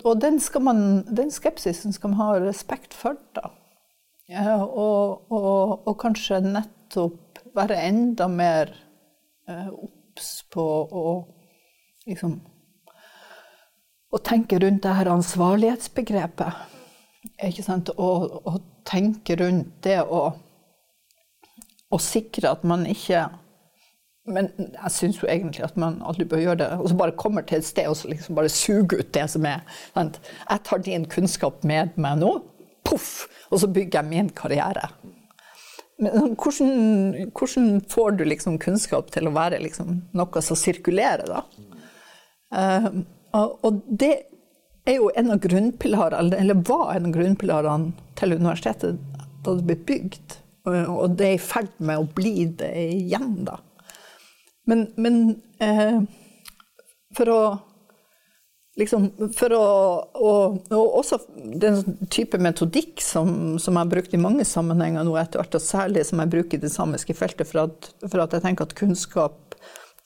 og 0.04 0.20
den, 0.20 0.40
man, 0.60 0.80
den, 1.16 1.30
skepsisen 1.30 1.92
skal 1.92 2.14
man 2.14 2.20
ha 2.20 2.30
respekt 2.46 2.94
for, 2.94 3.18
da. 3.36 3.50
Eh, 4.28 4.62
og, 4.62 5.30
og, 5.30 5.86
og, 5.86 5.98
kanskje 6.00 6.40
nettopp 6.40 7.44
være 7.54 7.82
enda 7.86 8.26
mer 8.28 8.72
obs 9.44 10.40
på 10.50 10.64
å 10.88 11.04
liksom 12.08 12.38
å 14.14 14.20
tenke 14.22 14.60
rundt 14.62 14.84
det 14.84 14.94
her 14.94 15.10
ansvarlighetsbegrepet. 15.12 16.62
Ikke 17.48 17.64
sant? 17.66 17.90
Og, 17.98 18.40
og 18.46 18.60
tenke 18.86 19.36
rundt 19.40 19.72
det 19.86 20.00
å, 20.04 20.26
å 21.90 22.00
sikre 22.02 22.52
at 22.54 22.66
man 22.68 22.86
ikke 22.90 23.26
men 24.24 24.46
jeg 24.56 24.92
syns 24.92 25.18
jo 25.20 25.28
egentlig 25.28 25.66
at 25.66 25.74
man 25.76 25.98
aldri 26.08 26.24
bør 26.28 26.40
gjøre 26.40 26.60
det. 26.62 26.68
Og 26.80 26.88
så 26.88 26.96
bare 26.96 27.16
kommer 27.20 27.44
til 27.44 27.58
et 27.58 27.66
sted 27.68 27.90
og 27.90 27.96
så 28.00 28.08
liksom 28.08 28.38
bare 28.38 28.52
suger 28.52 29.02
ut 29.02 29.10
det 29.12 29.24
som 29.34 29.44
er. 29.48 29.60
Sant? 29.92 30.16
Jeg 30.48 30.62
tar 30.64 30.84
din 30.86 31.04
kunnskap 31.12 31.66
med 31.68 31.98
meg 32.00 32.22
nå, 32.22 32.30
poff, 32.88 33.26
og 33.50 33.60
så 33.60 33.68
bygger 33.68 34.00
jeg 34.00 34.10
min 34.10 34.30
karriere. 34.32 34.88
Men 36.00 36.32
hvordan, 36.40 37.28
hvordan 37.36 37.68
får 37.92 38.16
du 38.16 38.24
liksom 38.26 38.56
kunnskap 38.62 39.12
til 39.12 39.28
å 39.28 39.34
være 39.36 39.60
liksom 39.62 40.00
noe 40.16 40.42
som 40.42 40.58
sirkulerer, 40.58 41.28
da? 41.28 41.44
Uh, 42.54 42.88
og 43.34 43.82
det 43.88 44.14
er 44.86 44.98
jo 44.98 45.10
en 45.16 45.32
av 45.34 45.42
grunnpilarene, 45.42 46.36
eller 46.38 46.64
var 46.68 46.94
en 46.94 47.08
av 47.08 47.14
grunnpilarene 47.16 48.08
til 48.18 48.36
universitetet 48.36 48.98
da 49.44 49.54
det 49.54 49.66
ble 49.68 49.78
bygd. 49.88 50.38
Og 50.64 51.16
det 51.18 51.28
er 51.28 51.36
i 51.36 51.44
ferd 51.44 51.72
med 51.84 52.00
å 52.00 52.08
bli 52.16 52.48
det 52.56 52.72
igjen, 52.94 53.44
da. 53.48 53.58
Men, 54.68 54.86
men 54.96 55.18
eh, 55.60 55.98
for 57.16 57.28
å 57.28 57.40
liksom, 58.80 59.10
For 59.36 59.52
å 59.52 59.64
og, 60.16 60.70
og 60.72 60.94
også 61.02 61.18
den 61.36 61.82
type 62.08 62.40
metodikk 62.40 63.02
som, 63.04 63.58
som 63.60 63.76
jeg 63.76 63.82
har 63.82 63.92
brukt 63.92 64.16
i 64.16 64.20
mange 64.20 64.46
sammenhenger 64.48 65.04
nå 65.04 65.18
etter 65.20 65.42
hvert, 65.42 65.58
og 65.58 65.66
særlig 65.66 66.06
som 66.08 66.22
jeg 66.22 66.32
bruker 66.32 66.58
i 66.58 66.64
det 66.64 66.72
samiske 66.72 67.16
feltet, 67.18 67.50
for 67.50 67.66
at, 67.66 67.90
for 68.06 68.24
at 68.24 68.34
jeg 68.34 68.46
tenker 68.46 68.66
at 68.66 68.76
kunnskap 68.78 69.53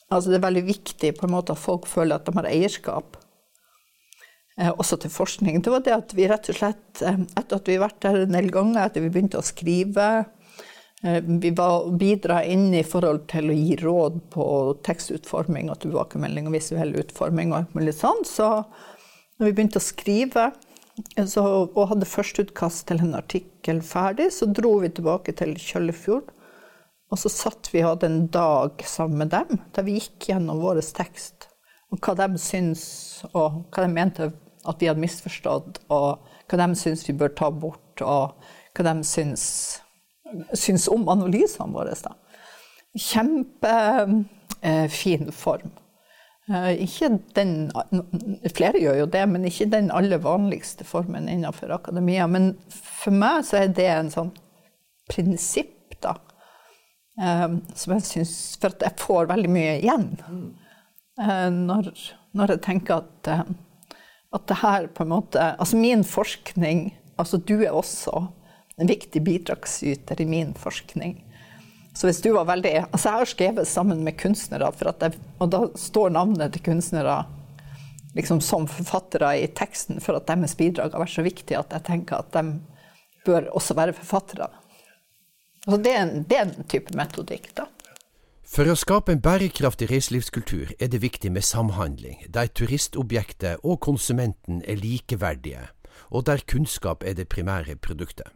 Altså 0.08 0.32
det 0.32 0.38
er 0.38 0.46
veldig 0.46 0.66
viktig 0.68 1.14
på 1.18 1.26
en 1.26 1.34
måte 1.34 1.54
at 1.54 1.60
folk 1.60 1.88
føler 1.88 2.16
at 2.16 2.28
de 2.28 2.36
har 2.38 2.48
eierskap. 2.48 3.18
Eh, 4.58 4.72
også 4.74 4.96
til 4.98 5.12
forskning. 5.14 5.60
Det 5.62 5.70
var 5.70 5.84
det 5.86 5.94
at 5.94 6.14
vi 6.18 6.26
rett 6.26 6.48
og 6.50 6.56
slett, 6.58 7.02
eh, 7.02 7.20
etter 7.38 7.60
at 7.60 7.68
vi 7.68 7.76
har 7.76 7.84
vært 7.84 8.00
der 8.02 8.24
en 8.24 8.34
del 8.34 8.50
ganger, 8.50 8.80
etter 8.88 9.04
vi 9.04 9.12
begynte 9.14 9.38
å 9.38 9.46
skrive 9.46 10.06
eh, 11.04 11.20
Vi 11.22 11.52
var 11.54 11.86
bidra 11.94 12.40
inn 12.42 12.72
i 12.74 12.82
forhold 12.82 13.28
til 13.30 13.52
å 13.52 13.58
gi 13.58 13.76
råd 13.78 14.18
på 14.34 14.46
tekstutforming 14.88 15.70
og 15.70 15.78
tilbakemelding 15.84 16.48
og 16.48 16.56
visuell 16.56 16.96
utforming 16.98 17.52
og 17.52 17.60
alt 17.60 17.76
mulig 17.78 17.94
sånn. 18.00 18.24
Så 18.26 18.48
når 19.38 19.46
vi 19.46 19.52
begynte 19.52 19.78
å 19.78 19.86
skrive 19.86 20.48
så, 21.22 21.44
og 21.68 21.84
hadde 21.92 22.08
førsteutkast 22.10 22.88
til 22.88 23.04
en 23.04 23.14
artikkel 23.14 23.84
ferdig, 23.86 24.32
så 24.34 24.50
dro 24.50 24.80
vi 24.82 24.90
tilbake 24.90 25.36
til 25.38 25.54
Kjøllefjord 25.54 26.32
og 27.08 27.20
så 27.20 27.30
satt 27.32 27.70
vi 27.72 27.82
og 27.82 27.94
hadde 27.94 28.10
en 28.10 28.26
dag 28.32 28.84
sammen 28.84 29.22
med 29.22 29.32
dem, 29.32 29.62
der 29.74 29.86
vi 29.86 29.96
gikk 29.96 30.28
gjennom 30.30 30.60
vår 30.60 30.82
tekst. 30.96 31.48
Og 31.88 31.96
hva 32.04 32.12
de 32.18 32.36
syns, 32.40 32.84
og 33.32 33.64
hva 33.72 33.86
de 33.86 33.90
mente 33.94 34.30
at 34.68 34.80
vi 34.80 34.88
hadde 34.90 35.00
misforstått, 35.00 35.80
og 35.88 36.20
hva 36.50 36.56
de 36.60 36.76
syns 36.76 37.06
vi 37.08 37.16
bør 37.16 37.32
ta 37.38 37.48
bort, 37.50 38.02
og 38.04 38.36
hva 38.76 38.82
de 38.90 39.04
syns, 39.08 39.44
syns 40.52 40.88
om 40.92 41.08
analysene 41.08 41.72
våre. 41.72 41.96
Da. 42.04 42.12
Kjempefin 43.08 44.26
eh, 45.30 45.34
form. 45.34 45.72
Eh, 46.48 46.84
ikke 46.84 47.10
den, 47.36 47.70
flere 48.56 48.80
gjør 48.80 49.02
jo 49.02 49.08
det, 49.12 49.24
men 49.32 49.48
ikke 49.48 49.70
den 49.72 49.90
aller 49.94 50.20
vanligste 50.24 50.84
formen 50.88 51.28
innenfor 51.28 51.72
akademia. 51.76 52.28
Men 52.28 52.54
for 52.72 53.16
meg 53.16 53.44
så 53.48 53.62
er 53.62 53.74
det 53.76 53.88
en 53.92 54.12
sånn 54.12 54.32
prinsipp, 55.08 55.77
Um, 57.18 57.62
som 57.74 57.96
jeg 57.96 58.04
syns 58.06 58.32
For 58.62 58.70
at 58.70 58.84
jeg 58.86 59.00
får 59.02 59.26
veldig 59.26 59.50
mye 59.50 59.78
igjen. 59.80 60.12
Uh, 61.18 61.48
når, 61.50 61.90
når, 62.30 62.52
jeg 62.54 62.62
tenker 62.62 63.00
at, 63.02 63.30
uh, 63.32 63.96
at 64.38 64.44
det 64.46 64.58
her 64.60 64.86
på 64.94 65.02
en 65.02 65.10
måte 65.16 65.48
Altså 65.58 65.80
min 65.80 66.04
forskning 66.06 66.92
Altså 67.18 67.40
du 67.42 67.56
er 67.56 67.74
også 67.74 68.28
en 68.78 68.86
viktig 68.86 69.18
bidragsyter 69.26 70.20
i 70.22 70.28
min 70.30 70.52
forskning. 70.54 71.16
Så 71.90 72.06
hvis 72.06 72.20
du 72.22 72.28
var 72.36 72.46
veldig 72.46 72.76
Altså 72.84 73.08
jeg 73.08 73.18
har 73.18 73.32
skrevet 73.32 73.66
sammen 73.68 74.04
med 74.06 74.14
kunstnere, 74.20 74.70
jeg, 74.70 75.18
og 75.42 75.50
da 75.50 75.64
står 75.74 76.14
navnet 76.14 76.54
til 76.54 76.62
kunstnere 76.70 77.24
liksom 78.14 78.38
som 78.40 78.70
forfattere 78.70 79.32
i 79.42 79.50
teksten 79.58 79.98
for 80.00 80.18
at 80.18 80.30
deres 80.30 80.54
bidrag 80.58 80.94
har 80.94 81.02
vært 81.02 81.16
så 81.16 81.26
viktig 81.26 81.58
at 81.58 81.74
jeg 81.74 81.86
tenker 81.90 82.22
at 82.22 82.30
de 82.38 82.60
bør 83.26 83.50
også 83.58 83.74
være 83.78 83.96
forfattere. 83.98 84.48
Altså 85.68 85.82
det, 85.84 85.92
er 85.92 86.02
en, 86.02 86.22
det 86.24 86.36
er 86.38 86.46
en 86.46 86.64
type 86.64 86.94
metodikk, 86.96 87.50
da. 87.58 87.66
For 88.48 88.64
å 88.64 88.76
skape 88.80 89.12
en 89.12 89.20
bærekraftig 89.20 89.90
reiselivskultur 89.90 90.70
er 90.80 90.88
det 90.88 91.02
viktig 91.02 91.28
med 91.34 91.44
samhandling, 91.44 92.22
der 92.32 92.48
turistobjektet 92.48 93.60
og 93.60 93.76
konsumenten 93.84 94.62
er 94.64 94.80
likeverdige, 94.80 95.66
og 96.08 96.24
der 96.24 96.40
kunnskap 96.48 97.04
er 97.04 97.18
det 97.18 97.28
primære 97.28 97.76
produktet. 97.76 98.32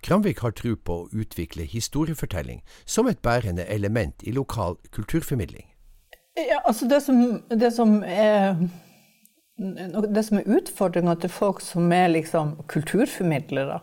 Kramvik 0.00 0.40
har 0.40 0.56
tro 0.56 0.72
på 0.80 0.96
å 1.02 1.08
utvikle 1.12 1.68
historiefortelling 1.68 2.62
som 2.88 3.10
et 3.12 3.20
bærende 3.20 3.68
element 3.68 4.24
i 4.24 4.32
lokal 4.32 4.78
kulturformidling. 4.96 5.66
Ja, 6.40 6.62
altså 6.64 6.88
det 6.88 7.02
som, 7.04 7.42
det 7.52 7.74
som 7.76 7.98
er 8.00 8.56
det 9.60 10.24
som 10.24 10.40
er 10.40 10.48
utfordringa 10.56 11.18
til 11.20 11.28
folk 11.28 11.60
som 11.60 11.92
er 11.92 12.08
liksom 12.08 12.54
kulturformidlere, 12.72 13.82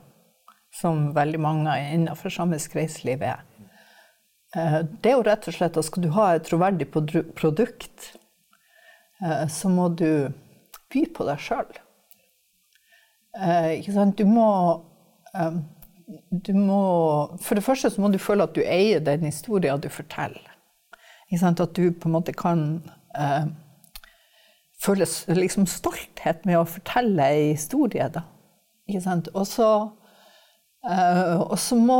som 0.77 1.11
veldig 1.15 1.39
mange 1.41 1.73
innenfor 1.93 2.33
samisk 2.33 2.75
reiseliv 2.77 3.23
er. 3.25 3.43
Eh, 4.55 4.79
det 5.01 5.11
er 5.11 5.17
jo 5.17 5.25
rett 5.27 5.47
og 5.49 5.55
slett 5.55 5.77
at 5.79 5.87
skal 5.87 6.05
du 6.05 6.11
ha 6.15 6.29
et 6.35 6.45
troverdig 6.47 6.87
produkt, 6.91 8.11
eh, 9.23 9.45
så 9.51 9.71
må 9.71 9.89
du 9.89 10.29
by 10.93 11.03
på 11.13 11.27
deg 11.27 11.41
sjøl. 11.43 11.81
Eh, 13.37 13.83
du 14.17 14.25
må 14.25 14.49
du 16.31 16.53
må 16.55 17.35
For 17.43 17.59
det 17.59 17.65
første 17.65 17.89
så 17.91 18.01
må 18.01 18.07
du 18.09 18.17
føle 18.17 18.45
at 18.47 18.55
du 18.55 18.61
eier 18.63 19.01
den 19.03 19.25
historien 19.27 19.81
du 19.83 19.89
forteller. 19.91 20.53
At 21.29 21.75
du 21.75 21.91
på 21.91 22.07
en 22.07 22.15
måte 22.15 22.33
kan 22.33 22.61
føle 24.79 25.05
liksom 25.27 25.67
stolthet 25.67 26.45
med 26.47 26.57
å 26.57 26.65
fortelle 26.65 27.27
ei 27.27 27.51
historie. 27.51 28.07
Da. 28.07 28.23
Ikke 28.87 29.03
sant? 29.03 29.27
Og 29.35 29.45
så 29.51 29.69
og 30.87 31.57
så 31.59 31.75
må 31.79 31.97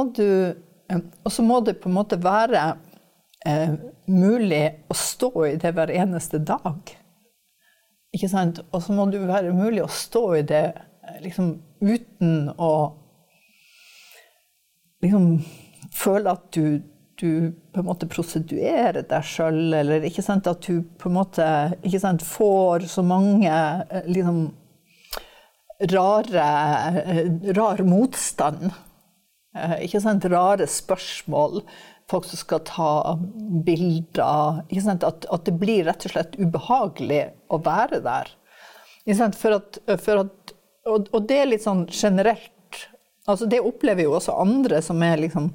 så 1.31 1.43
må 1.43 1.59
det 1.65 1.79
på 1.81 1.89
en 1.89 1.97
måte 1.97 2.19
være 2.23 2.61
uh, 3.47 3.73
mulig 4.07 4.63
å 4.87 4.95
stå 4.95 5.31
i 5.49 5.55
det 5.59 5.73
hver 5.75 5.91
eneste 5.91 6.39
dag. 6.39 6.93
Ikke 8.15 8.29
sant? 8.31 8.61
Og 8.71 8.83
så 8.85 8.95
må 8.95 9.09
det 9.11 9.25
være 9.27 9.55
mulig 9.55 9.83
å 9.83 9.91
stå 9.91 10.23
i 10.39 10.45
det 10.47 10.63
liksom 11.23 11.57
uten 11.83 12.53
å 12.55 12.73
liksom 15.03 15.27
føle 15.93 16.31
at 16.33 16.47
du 16.55 16.79
du 17.17 17.51
på 17.73 17.81
en 17.81 17.87
måte 17.87 18.05
proseduerer 18.09 19.01
deg 19.09 19.25
sjøl, 19.25 19.73
eller 19.73 20.05
ikke 20.05 20.21
sant, 20.21 20.45
at 20.45 20.61
du 20.67 20.83
på 21.01 21.09
en 21.09 21.15
måte 21.17 21.47
sant, 21.97 22.21
får 22.21 22.85
så 22.91 23.03
mange 23.05 23.49
eh, 23.49 24.05
liksom, 24.05 24.43
rare 25.79 26.47
rar 27.53 27.83
motstand. 27.85 28.71
Eh, 29.57 29.77
ikke 29.85 30.01
sant, 30.01 30.25
rare 30.25 30.67
spørsmål. 30.69 31.61
Folk 32.09 32.27
som 32.29 32.39
skal 32.39 32.63
ta 32.67 32.91
bilder. 33.67 34.63
Ikke 34.69 34.85
sant, 34.85 35.03
at, 35.03 35.27
at 35.29 35.47
det 35.47 35.57
blir 35.59 35.85
rett 35.87 36.07
og 36.07 36.13
slett 36.15 36.37
ubehagelig 36.39 37.23
å 37.51 37.59
være 37.63 38.01
der. 38.05 38.31
Ikke 39.05 39.19
sant, 39.21 39.39
for 39.39 39.59
at, 39.59 39.81
for 40.03 40.23
at, 40.25 40.53
og, 40.87 41.09
og 41.11 41.27
det 41.27 41.41
er 41.41 41.51
litt 41.51 41.65
sånn 41.65 41.87
generelt 41.91 42.53
Altså 43.27 43.43
det 43.51 43.57
opplever 43.59 44.05
jo 44.05 44.13
også 44.15 44.37
andre 44.39 44.77
som 44.79 45.01
er 45.03 45.17
liksom 45.19 45.49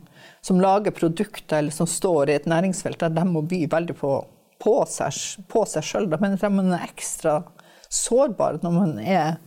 som 0.45 0.59
lager 0.61 0.93
produkter 0.93 1.62
eller 1.62 1.73
som 1.73 1.87
står 1.88 2.29
i 2.29 2.35
et 2.35 2.49
næringsfelt 2.50 3.00
der 3.00 3.14
de 3.14 3.25
må 3.25 3.41
by 3.49 3.62
veldig 3.71 3.95
på, 3.97 4.11
på 4.61 4.75
seg, 4.91 5.17
på 5.49 5.62
seg 5.71 5.87
sjøl. 5.87 6.09
Men 6.21 6.37
man 6.52 6.75
er 6.75 6.85
ekstra 6.85 7.38
sårbar 7.88 8.59
når 8.61 8.75
man 8.76 8.93
er 9.00 9.38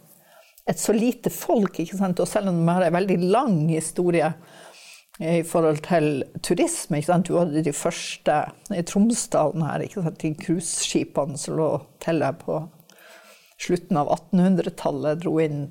et 0.69 0.79
så 0.79 0.93
lite 0.93 1.29
folk. 1.29 1.79
ikke 1.79 1.97
sant? 1.97 2.19
Og 2.19 2.27
selv 2.29 2.49
om 2.49 2.61
de 2.61 2.71
har 2.71 2.85
en 2.87 2.97
veldig 2.97 3.17
lang 3.23 3.57
historie 3.69 4.33
i 5.19 5.43
forhold 5.47 5.83
til 5.85 6.23
turisme. 6.43 6.97
ikke 6.97 7.11
sant? 7.11 7.27
Du 7.27 7.37
hadde 7.37 7.63
de 7.63 7.73
første 7.73 8.39
i 8.75 8.83
Tromsdalen 8.83 9.65
her, 9.65 9.85
ikke 9.85 10.03
sant? 10.03 10.21
de 10.21 10.33
cruiseskipene 10.35 11.39
som 11.39 11.59
lå 11.59 11.69
til 12.03 12.25
på 12.41 12.63
slutten 13.61 13.97
av 13.97 14.09
1800-tallet, 14.11 15.21
dro 15.23 15.37
inn 15.39 15.67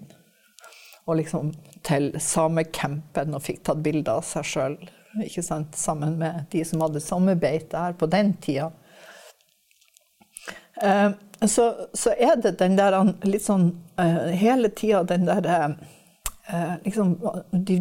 og 1.04 1.18
liksom 1.18 1.50
til 1.84 2.14
samecampen 2.16 3.36
og 3.36 3.44
fikk 3.44 3.60
tatt 3.66 3.82
bilder 3.84 4.22
av 4.22 4.24
seg 4.24 4.46
sjøl 4.48 4.78
sammen 5.76 6.16
med 6.18 6.46
de 6.50 6.64
som 6.64 6.80
hadde 6.80 7.02
sommerbeite 7.04 7.78
her 7.78 7.92
på 7.92 8.08
den 8.10 8.32
tida. 8.42 8.70
Uh, 10.80 11.12
så, 11.40 11.88
så, 11.92 12.10
er 12.10 12.36
det 12.36 12.58
den 12.58 12.76
der 12.78 12.94
litt 13.26 13.44
sånn 13.44 13.70
uh, 14.00 14.30
Hele 14.32 14.70
tida 14.70 15.02
den 15.08 15.26
der 15.26 15.74
uh, 16.48 16.76
liksom 16.84 17.16
de, 17.50 17.78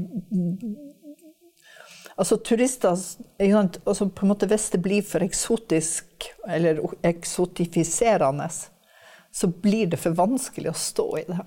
Altså 2.15 2.37
turister 2.37 2.93
altså 2.93 4.09
på 4.09 4.25
en 4.25 4.31
måte 4.33 4.49
Hvis 4.49 4.69
det 4.73 4.81
blir 4.83 5.05
for 5.05 5.25
eksotisk 5.25 6.27
eller 6.47 6.81
eksotifiserende, 7.05 8.49
så 9.33 9.47
blir 9.47 9.87
det 9.89 9.97
for 9.97 10.13
vanskelig 10.17 10.69
å 10.69 10.77
stå 10.77 11.05
i 11.17 11.23
det. 11.25 11.39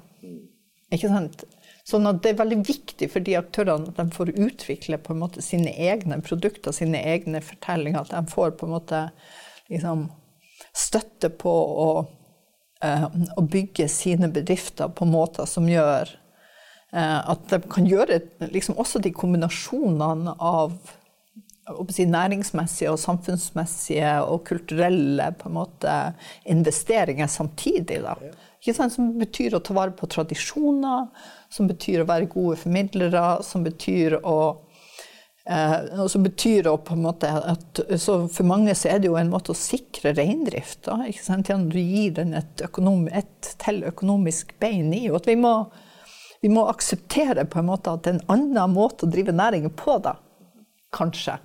Ikke 0.97 1.11
sant? 1.13 1.45
Sånn 1.87 2.09
at 2.11 2.19
det 2.25 2.33
er 2.33 2.41
veldig 2.41 2.59
viktig 2.67 3.07
for 3.13 3.23
de 3.23 3.37
aktørene 3.39 3.93
at 3.93 4.01
de 4.01 4.17
får 4.17 4.33
utvikle 4.35 4.99
på 4.99 5.15
en 5.15 5.21
måte 5.23 5.45
sine 5.45 5.71
egne 5.71 6.19
produkter, 6.27 6.75
sine 6.75 6.99
egne 7.15 7.39
fortellinger. 7.47 8.03
At 8.03 8.15
de 8.15 8.33
får 8.33 8.57
på 8.59 8.67
en 8.67 8.75
måte 8.75 9.03
liksom, 9.71 10.09
støtte 10.77 11.31
på 11.33 11.53
å, 11.87 11.89
uh, 12.85 13.09
å, 13.37 13.43
bygge 13.43 13.89
sine 13.93 14.29
bedrifter 14.33 14.93
på 14.93 15.09
måter 15.09 15.49
som 15.49 15.69
gjør 15.71 16.13
uh, 16.93 17.21
at 17.33 17.49
de 17.53 17.61
kan 17.73 17.89
gjøre 17.89 18.21
liksom, 18.53 18.79
også 18.81 19.03
de 19.05 19.15
kombinasjonene 19.17 20.37
av 20.37 20.77
si, 21.91 22.07
næringsmessige 22.07 22.93
og 22.93 23.01
samfunnsmessige 23.01 24.13
og 24.27 24.45
kulturelle 24.47 25.33
måte, 25.53 25.95
investeringer 26.45 27.31
samtidig. 27.31 28.03
Da. 28.05 28.17
Som 28.91 29.17
betyr 29.21 29.57
å 29.57 29.63
ta 29.65 29.75
vare 29.77 29.95
på 29.97 30.09
tradisjoner, 30.11 31.09
som 31.53 31.69
betyr 31.71 32.03
å 32.03 32.09
være 32.09 32.31
gode 32.31 32.61
formidlere, 32.61 33.27
som 33.47 33.65
betyr 33.67 34.21
å 34.23 34.39
eh, 35.49 36.01
og 36.01 36.11
så 36.13 36.21
betyr 36.23 36.67
det 36.67 36.75
på 36.87 36.97
en 36.97 37.05
måte 37.05 37.31
at 37.31 37.81
For 38.01 38.47
mange 38.47 38.75
så 38.75 38.91
er 38.93 39.01
det 39.03 39.11
jo 39.11 39.19
en 39.21 39.33
måte 39.33 39.55
å 39.55 39.59
sikre 39.59 40.15
reindrift 40.17 40.89
du 41.71 41.81
gir 41.81 42.15
den 42.19 42.35
et, 42.35 42.63
økonom, 42.65 43.09
et 43.09 43.55
til 43.63 43.83
økonomisk 43.87 44.55
bein 44.61 44.93
i. 44.95 45.09
Og 45.11 45.21
at 45.23 45.31
vi 45.31 45.37
må, 45.41 45.55
vi 46.43 46.53
må 46.53 46.67
akseptere 46.71 47.47
på 47.49 47.61
en 47.61 47.71
måte 47.71 47.93
at 47.93 48.05
det 48.05 48.15
er 48.15 48.19
en 48.21 48.33
annen 48.39 48.75
måte 48.77 49.07
å 49.07 49.13
drive 49.13 49.35
næringen 49.35 49.75
på, 49.77 49.99
da. 50.05 50.17
Kanskje. 50.97 51.39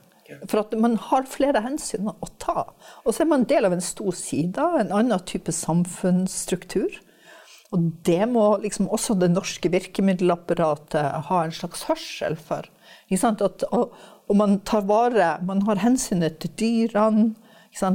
For 0.47 0.61
at 0.61 0.73
man 0.79 0.95
har 1.09 1.27
flere 1.27 1.61
hensyn 1.63 2.07
å 2.11 2.27
ta. 2.39 2.69
Og 3.03 3.13
så 3.13 3.23
er 3.23 3.31
man 3.31 3.47
del 3.49 3.67
av 3.67 3.75
en 3.75 3.83
stor 3.83 4.15
side, 4.15 4.67
en 4.79 4.93
annen 4.95 5.25
type 5.27 5.51
samfunnsstruktur. 5.55 7.01
Og 7.71 7.87
det 8.07 8.23
må 8.27 8.45
liksom 8.63 8.89
også 8.91 9.15
det 9.19 9.31
norske 9.31 9.71
virkemiddelapparatet 9.71 11.27
ha 11.29 11.41
en 11.43 11.55
slags 11.55 11.85
hørsel 11.87 12.35
for. 12.39 12.67
At, 13.11 13.63
og, 13.71 13.91
og, 14.27 14.35
man 14.39 14.59
tar 14.63 14.85
vare 14.87 15.33
Man 15.43 15.63
har 15.67 15.81
hensynet 15.83 16.39
til 16.39 16.51
dyrene. 16.59 17.33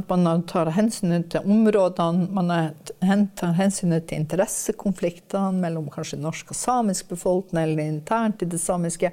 Man 0.08 0.42
tar 0.48 0.70
hensynet 0.76 1.30
til 1.32 1.44
områdene. 1.44 2.28
Man 2.32 3.28
tar 3.36 3.56
hensynet 3.56 4.08
til 4.08 4.22
interessekonfliktene 4.22 5.60
mellom 5.60 5.88
kanskje 5.92 6.20
norsk 6.20 6.52
og 6.52 6.56
samisk 6.56 7.08
befolkning, 7.12 7.62
eller 7.62 7.84
internt 7.84 8.42
i 8.42 8.48
det 8.48 8.60
samiske. 8.60 9.12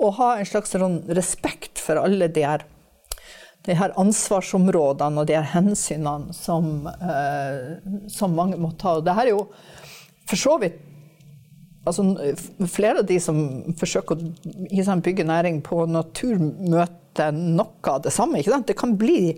Og 0.00 0.16
ha 0.18 0.34
en 0.36 0.48
slags 0.48 0.74
sånn 0.74 1.02
respekt 1.08 1.80
for 1.80 2.00
alle 2.00 2.28
de 2.28 2.44
her 2.44 2.64
de 3.64 3.72
her 3.72 3.94
ansvarsområdene 3.96 5.22
og 5.22 5.28
de 5.28 5.38
her 5.38 5.46
hensynene 5.54 6.34
som, 6.36 6.86
eh, 6.86 7.78
som 8.12 8.34
mange 8.36 8.58
må 8.60 8.74
ta. 8.76 8.98
Og 8.98 9.06
det 9.06 9.14
her 9.16 9.30
er 9.30 9.32
jo 9.32 9.46
for 10.28 10.36
så 10.36 10.58
vidt 10.60 10.76
altså, 11.84 12.04
Flere 12.70 13.02
av 13.02 13.08
de 13.08 13.18
som 13.22 13.38
forsøker 13.78 14.18
å 14.18 14.96
bygge 15.04 15.26
næring 15.28 15.60
på 15.66 15.84
natur, 15.90 16.40
møter 16.40 17.34
noe 17.34 17.92
av 17.92 18.02
det 18.04 18.14
samme. 18.14 18.42
Det 18.42 18.76
kan 18.78 18.96
bli, 18.98 19.36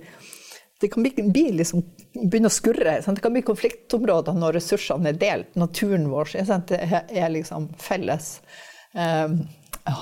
det 0.81 0.91
kan 0.93 1.05
bli 1.05 1.51
liksom, 1.61 1.85
begynne 2.17 2.51
å 2.51 2.57
skurre. 2.57 2.99
Sant? 3.03 3.19
Det 3.19 3.27
kan 3.27 3.37
bli 3.37 3.45
konfliktområder 3.47 4.39
når 4.39 4.59
ressursene 4.61 5.13
er 5.13 5.21
delt. 5.21 5.53
Naturen 5.59 6.09
vår 6.13 6.35
det 6.71 6.81
er 6.83 7.31
liksom 7.35 7.71
felles. 7.81 8.41
Eh, 8.97 9.29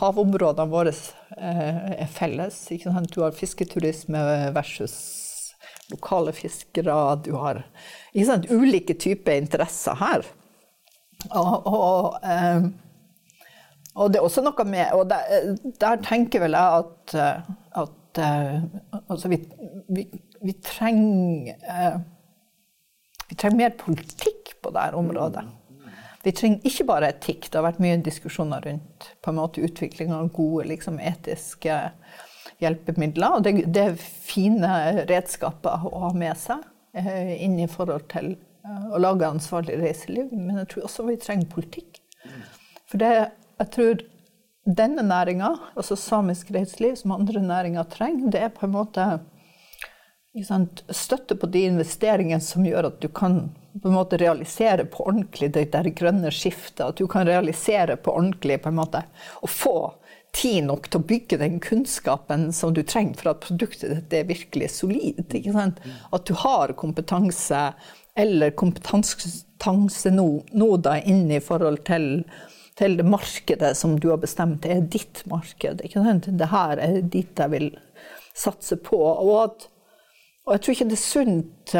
havområdene 0.00 0.70
våre 0.70 0.94
eh, 0.94 1.82
er 2.04 2.08
felles. 2.12 2.62
Du 3.10 3.20
har 3.22 3.36
fisketurisme 3.36 4.22
versus 4.54 4.94
lokale 5.92 6.32
fiskere. 6.32 7.16
Du 7.24 7.34
har 7.36 7.64
ulike 8.50 8.94
typer 8.94 9.36
interesser 9.36 9.98
her. 10.00 10.24
Og, 11.30 11.66
og, 11.66 12.16
eh, 12.24 12.66
og, 13.94 14.10
det 14.12 14.20
er 14.20 14.26
også 14.26 14.44
noe 14.44 14.66
med 14.68 14.92
Og 14.98 15.06
der, 15.10 15.54
der 15.80 16.02
tenker 16.04 16.44
vel 16.44 16.56
jeg 16.56 16.82
at, 16.82 17.14
eh, 17.16 17.50
at 17.80 18.20
eh, 18.20 18.64
altså 19.08 19.30
vi, 19.32 19.40
vi, 19.88 20.06
vi, 20.42 20.56
trenger 20.64 22.00
Vi 23.30 23.38
trenger 23.38 23.60
mer 23.62 23.76
politikk 23.80 24.56
på 24.62 24.72
dette 24.74 25.00
området. 25.00 25.44
Vi 26.24 26.32
trenger 26.32 26.68
ikke 26.68 26.86
bare 26.88 27.08
etikk. 27.12 27.50
Det 27.50 27.58
har 27.58 27.66
vært 27.66 27.82
mye 27.84 28.00
diskusjoner 28.04 28.62
rundt 28.64 29.08
på 29.20 29.32
en 29.32 29.36
måte 29.36 29.64
utvikling 29.64 30.12
av 30.16 30.30
gode 30.32 30.68
liksom, 30.70 30.96
etiske 31.00 31.74
hjelpemidler. 32.62 33.36
Og 33.36 33.44
det, 33.44 33.66
det, 33.72 33.82
er 33.90 33.98
fine 34.00 34.70
redskaper 35.08 35.84
å 35.88 36.06
ha 36.06 36.12
med 36.16 36.38
seg 36.40 36.64
inn 36.94 37.58
i 37.60 37.68
forhold 37.68 38.06
til 38.12 38.34
å 38.64 39.00
lage 39.00 39.28
ansvarlig 39.28 39.76
reiseliv, 39.82 40.32
men 40.32 40.62
jeg 40.62 40.70
tror 40.72 40.88
også 40.88 41.06
vi 41.08 41.18
trenger 41.20 41.50
politikk. 41.52 42.00
For 42.88 43.00
det, 43.02 43.12
jeg 43.60 43.72
tror 43.74 44.04
denne 44.64 45.04
næringa, 45.04 45.50
altså 45.76 45.96
samisk 46.00 46.52
reiseliv, 46.54 46.96
som 46.96 47.12
andre 47.16 47.42
næringer 47.44 47.88
trenger, 47.92 48.30
det 48.32 48.44
er 48.46 48.54
på 48.54 48.64
en 48.66 48.76
måte 48.76 49.08
sant, 50.48 50.82
støtte 50.88 51.36
på 51.38 51.46
de 51.52 51.66
investeringene 51.68 52.42
som 52.42 52.64
gjør 52.66 52.88
at 52.88 53.02
du 53.04 53.10
kan 53.12 53.52
på 53.74 53.90
en 53.90 53.96
måte 53.96 54.18
realisere 54.18 54.86
på 54.86 55.04
ordentlig 55.08 55.50
det 55.54 55.68
der 55.74 55.90
grønne 55.98 56.30
skiftet. 56.34 56.86
At 56.86 56.98
du 56.98 57.08
kan 57.10 57.26
realisere 57.26 57.96
på 57.96 58.14
ordentlig 58.14 58.60
på 58.62 58.70
en 58.70 58.78
måte, 58.78 59.04
og 59.42 59.50
få 59.50 59.76
tid 60.34 60.64
nok 60.66 60.88
til 60.88 61.00
å 61.00 61.06
bygge 61.06 61.38
den 61.38 61.60
kunnskapen 61.62 62.48
som 62.54 62.72
du 62.74 62.82
trenger 62.82 63.20
for 63.20 63.34
at 63.34 63.44
produktet 63.44 63.92
ditt 63.94 64.16
er 64.18 64.30
virkelig 64.30 64.72
solid. 64.74 65.20
At 66.10 66.26
du 66.26 66.34
har 66.42 66.74
kompetanse 66.78 67.60
eller 68.14 68.54
kompetansenoder 68.54 71.02
inn 71.06 71.30
i 71.30 71.40
forhold 71.42 71.84
til, 71.86 72.24
til, 72.78 72.96
det 72.98 73.06
markedet 73.06 73.76
som 73.76 74.00
du 74.00 74.10
har 74.12 74.18
bestemt 74.22 74.66
er 74.66 74.80
ditt 74.80 75.26
marked. 75.30 75.80
Ikke 75.82 76.04
sant? 76.04 76.26
Det 76.30 76.48
her 76.52 76.78
er 76.78 77.00
dit 77.02 77.38
jeg 77.38 77.50
vil 77.50 77.78
satse 78.34 78.76
på. 78.78 78.96
Og, 79.02 79.42
at, 79.42 79.68
og 80.46 80.52
jeg 80.54 80.60
tror 80.62 80.72
ikke 80.76 80.90
det 80.92 80.98
er 80.98 81.08
sunt 81.08 81.74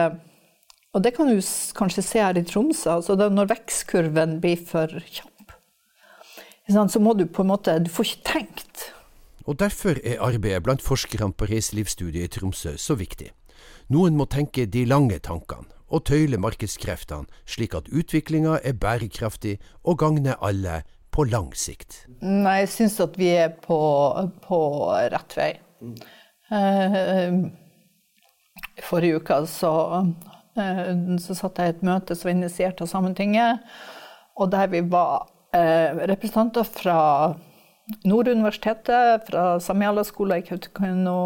Og 0.95 1.03
det 1.03 1.11
kan 1.17 1.27
du 1.27 1.41
kanskje 1.75 2.03
se 2.07 2.19
her 2.23 2.39
i 2.39 2.45
Tromsø. 2.47 2.91
altså 2.91 3.17
Når 3.17 3.47
vekstkurven 3.51 4.41
blir 4.41 4.57
for 4.67 4.87
kjapp, 4.87 5.53
så 6.71 7.01
må 7.03 7.13
du 7.19 7.27
på 7.27 7.43
en 7.43 7.51
måte 7.51 7.79
Du 7.83 7.91
får 7.91 8.05
ikke 8.05 8.31
tenkt. 8.31 8.93
Og 9.45 9.59
derfor 9.59 9.99
er 10.05 10.23
arbeidet 10.23 10.63
blant 10.63 10.83
forskerne 10.83 11.33
på 11.33 11.45
reiselivsstudiet 11.51 12.25
i 12.25 12.29
Tromsø 12.39 12.77
så 12.79 12.95
viktig. 12.95 13.31
Noen 13.91 14.17
må 14.17 14.25
tenke 14.31 14.67
de 14.67 14.85
lange 14.87 15.19
tankene 15.19 15.74
og 15.93 16.05
tøyle 16.09 16.39
markedskreftene 16.41 17.29
slik 17.49 17.75
at 17.77 17.91
utviklinga 17.93 18.59
er 18.65 18.77
bærekraftig 18.81 19.59
og 19.85 19.99
gagner 20.03 20.39
alle 20.41 20.83
på 21.15 21.27
lang 21.31 21.53
sikt? 21.57 22.05
Nei, 22.21 22.61
jeg 22.65 22.73
syns 22.75 22.99
at 23.05 23.19
vi 23.21 23.31
er 23.37 23.53
på, 23.63 23.79
på 24.47 24.61
rett 25.15 25.37
vei. 25.39 25.53
Uh, 26.51 27.51
forrige 28.85 29.21
uke 29.23 29.39
så, 29.51 29.75
så 30.55 31.37
satt 31.39 31.61
jeg 31.61 31.71
i 31.71 31.77
et 31.77 31.87
møte 31.87 32.17
som 32.17 32.31
var 32.31 32.37
initiert 32.37 32.83
av 32.83 32.91
Sametinget, 32.91 33.63
og 34.35 34.51
der 34.51 34.71
vi 34.73 34.83
var 34.91 35.31
representanter 35.55 36.67
fra 36.67 36.99
Nord 38.09 38.31
universitetet, 38.33 39.27
fra 39.29 39.61
Samiala 39.63 40.03
skole 40.09 40.41
i 40.41 40.43
Kautokeino 40.47 41.19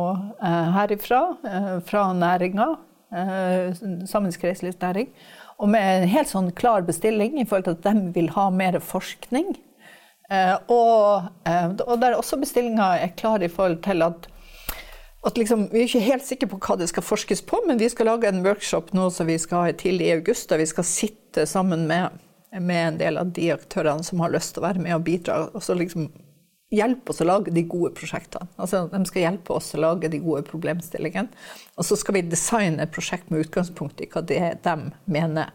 herifra, 0.74 1.22
fra 1.86 2.02
næringa, 2.12 2.66
samisk 3.08 4.42
reiselivsnæring, 4.44 5.08
og 5.58 5.70
med 5.72 6.02
en 6.02 6.10
helt 6.12 6.30
sånn 6.30 6.50
klar 6.54 6.84
bestilling 6.86 7.38
i 7.40 7.46
forhold 7.48 7.64
til 7.66 7.78
at 7.78 7.86
de 7.88 8.12
vil 8.14 8.28
ha 8.34 8.48
mer 8.54 8.78
forskning. 8.84 9.56
Eh, 10.30 10.56
og, 10.68 11.30
eh, 11.48 11.70
og 11.86 12.00
der 12.02 12.18
også 12.18 12.36
bestillinga 12.40 12.90
er 13.00 13.14
klar 13.16 13.42
i 13.42 13.48
forhold 13.48 13.80
til 13.82 14.04
at, 14.04 14.28
liksom, 15.36 15.68
Vi 15.72 15.80
er 15.80 15.88
ikke 15.88 16.00
helt 16.00 16.24
sikre 16.24 16.48
på 16.48 16.58
hva 16.58 16.76
det 16.78 16.88
skal 16.88 17.02
forskes 17.02 17.42
på, 17.42 17.62
men 17.66 17.78
vi 17.78 17.88
skal 17.88 18.06
lage 18.06 18.28
en 18.28 18.44
workshop 18.44 18.92
nå 18.92 19.10
som 19.10 19.26
vi 19.26 19.38
skal 19.38 19.64
ha 19.64 19.72
tidlig 19.72 20.06
i 20.06 20.16
august. 20.20 20.48
Der 20.50 20.58
vi 20.58 20.66
skal 20.66 20.84
sitte 20.84 21.46
sammen 21.46 21.86
med, 21.86 22.10
med, 22.52 22.88
en 22.88 22.98
del 22.98 23.18
av 23.18 23.32
de 23.32 23.50
aktørene 23.52 24.04
som 24.04 24.20
har 24.20 24.30
lyst 24.30 24.54
til 24.54 24.62
å 24.62 24.68
være 24.68 24.84
med 24.84 24.94
og 24.94 25.04
bidra. 25.04 25.50
og 25.54 25.62
så 25.62 25.74
liksom 25.74 26.10
hjelpe 26.74 27.12
oss 27.12 27.22
å 27.24 27.26
lage 27.28 27.52
de 27.54 27.64
gode 27.68 27.94
prosjektene. 27.96 28.48
Altså, 28.60 28.84
de 28.92 29.00
skal 29.08 29.24
hjelpe 29.24 29.56
oss 29.56 29.72
å 29.74 29.80
lage 29.82 30.10
de 30.12 30.20
gode 30.22 30.44
problemstillingene. 30.48 31.32
Og 31.76 31.88
så 31.88 31.96
skal 31.96 32.18
vi 32.18 32.24
designe 32.28 32.84
et 32.84 32.94
prosjekt 32.94 33.30
med 33.32 33.46
utgangspunkt 33.46 34.02
i 34.04 34.08
hva 34.12 34.24
det 34.26 34.40
er 34.50 34.58
de 34.64 34.90
mener 35.08 35.52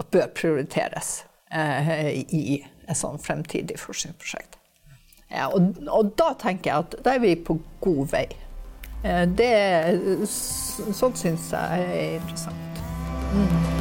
at 0.00 0.10
bør 0.12 0.28
prioriteres 0.36 1.22
eh, 1.52 2.22
i 2.28 2.60
et 2.60 2.98
sånn 2.98 3.20
fremtidig 3.22 3.78
forskningsprosjekt. 3.80 4.58
Ja, 5.32 5.48
og, 5.48 5.78
og, 5.88 6.12
da 6.20 6.32
tenker 6.36 6.68
jeg 6.68 6.86
at 6.86 6.96
da 7.06 7.14
er 7.16 7.22
vi 7.24 7.36
på 7.40 7.56
god 7.84 8.10
vei. 8.12 8.26
Eh, 9.02 9.24
det, 9.38 9.52
sånn 10.28 11.16
syns 11.16 11.52
jeg 11.54 11.86
er 11.86 12.18
interessant. 12.18 12.84
Mm. 13.32 13.71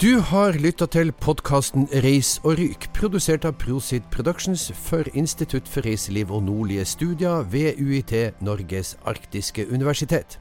Du 0.00 0.18
har 0.18 0.52
lytta 0.52 0.86
til 0.88 1.10
podkasten 1.12 1.82
Reis 1.92 2.38
og 2.40 2.54
ryk, 2.56 2.86
produsert 2.96 3.44
av 3.44 3.58
Prosit 3.60 4.06
Productions 4.08 4.62
for 4.72 5.04
Institutt 5.12 5.68
for 5.68 5.84
reiseliv 5.84 6.32
og 6.32 6.46
nordlige 6.46 6.86
studier 6.88 7.44
ved 7.52 7.76
UiT 7.76 8.14
Norges 8.40 8.94
arktiske 9.04 9.66
universitet. 9.68 10.38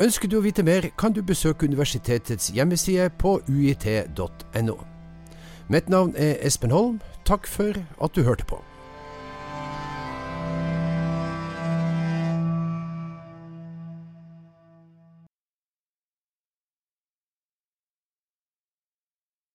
Ønsker 0.00 0.32
du 0.32 0.38
å 0.38 0.44
vite 0.46 0.64
mer, 0.64 0.88
kan 0.96 1.12
du 1.12 1.20
besøke 1.20 1.68
universitetets 1.68 2.54
hjemmeside 2.56 3.10
på 3.20 3.36
uit.no. 3.52 4.78
Mitt 5.68 5.92
navn 5.92 6.16
er 6.16 6.40
Espen 6.40 6.72
Holm. 6.72 7.02
Takk 7.28 7.44
for 7.44 7.76
at 7.76 8.16
du 8.16 8.24
hørte 8.24 8.48
på. 8.48 8.64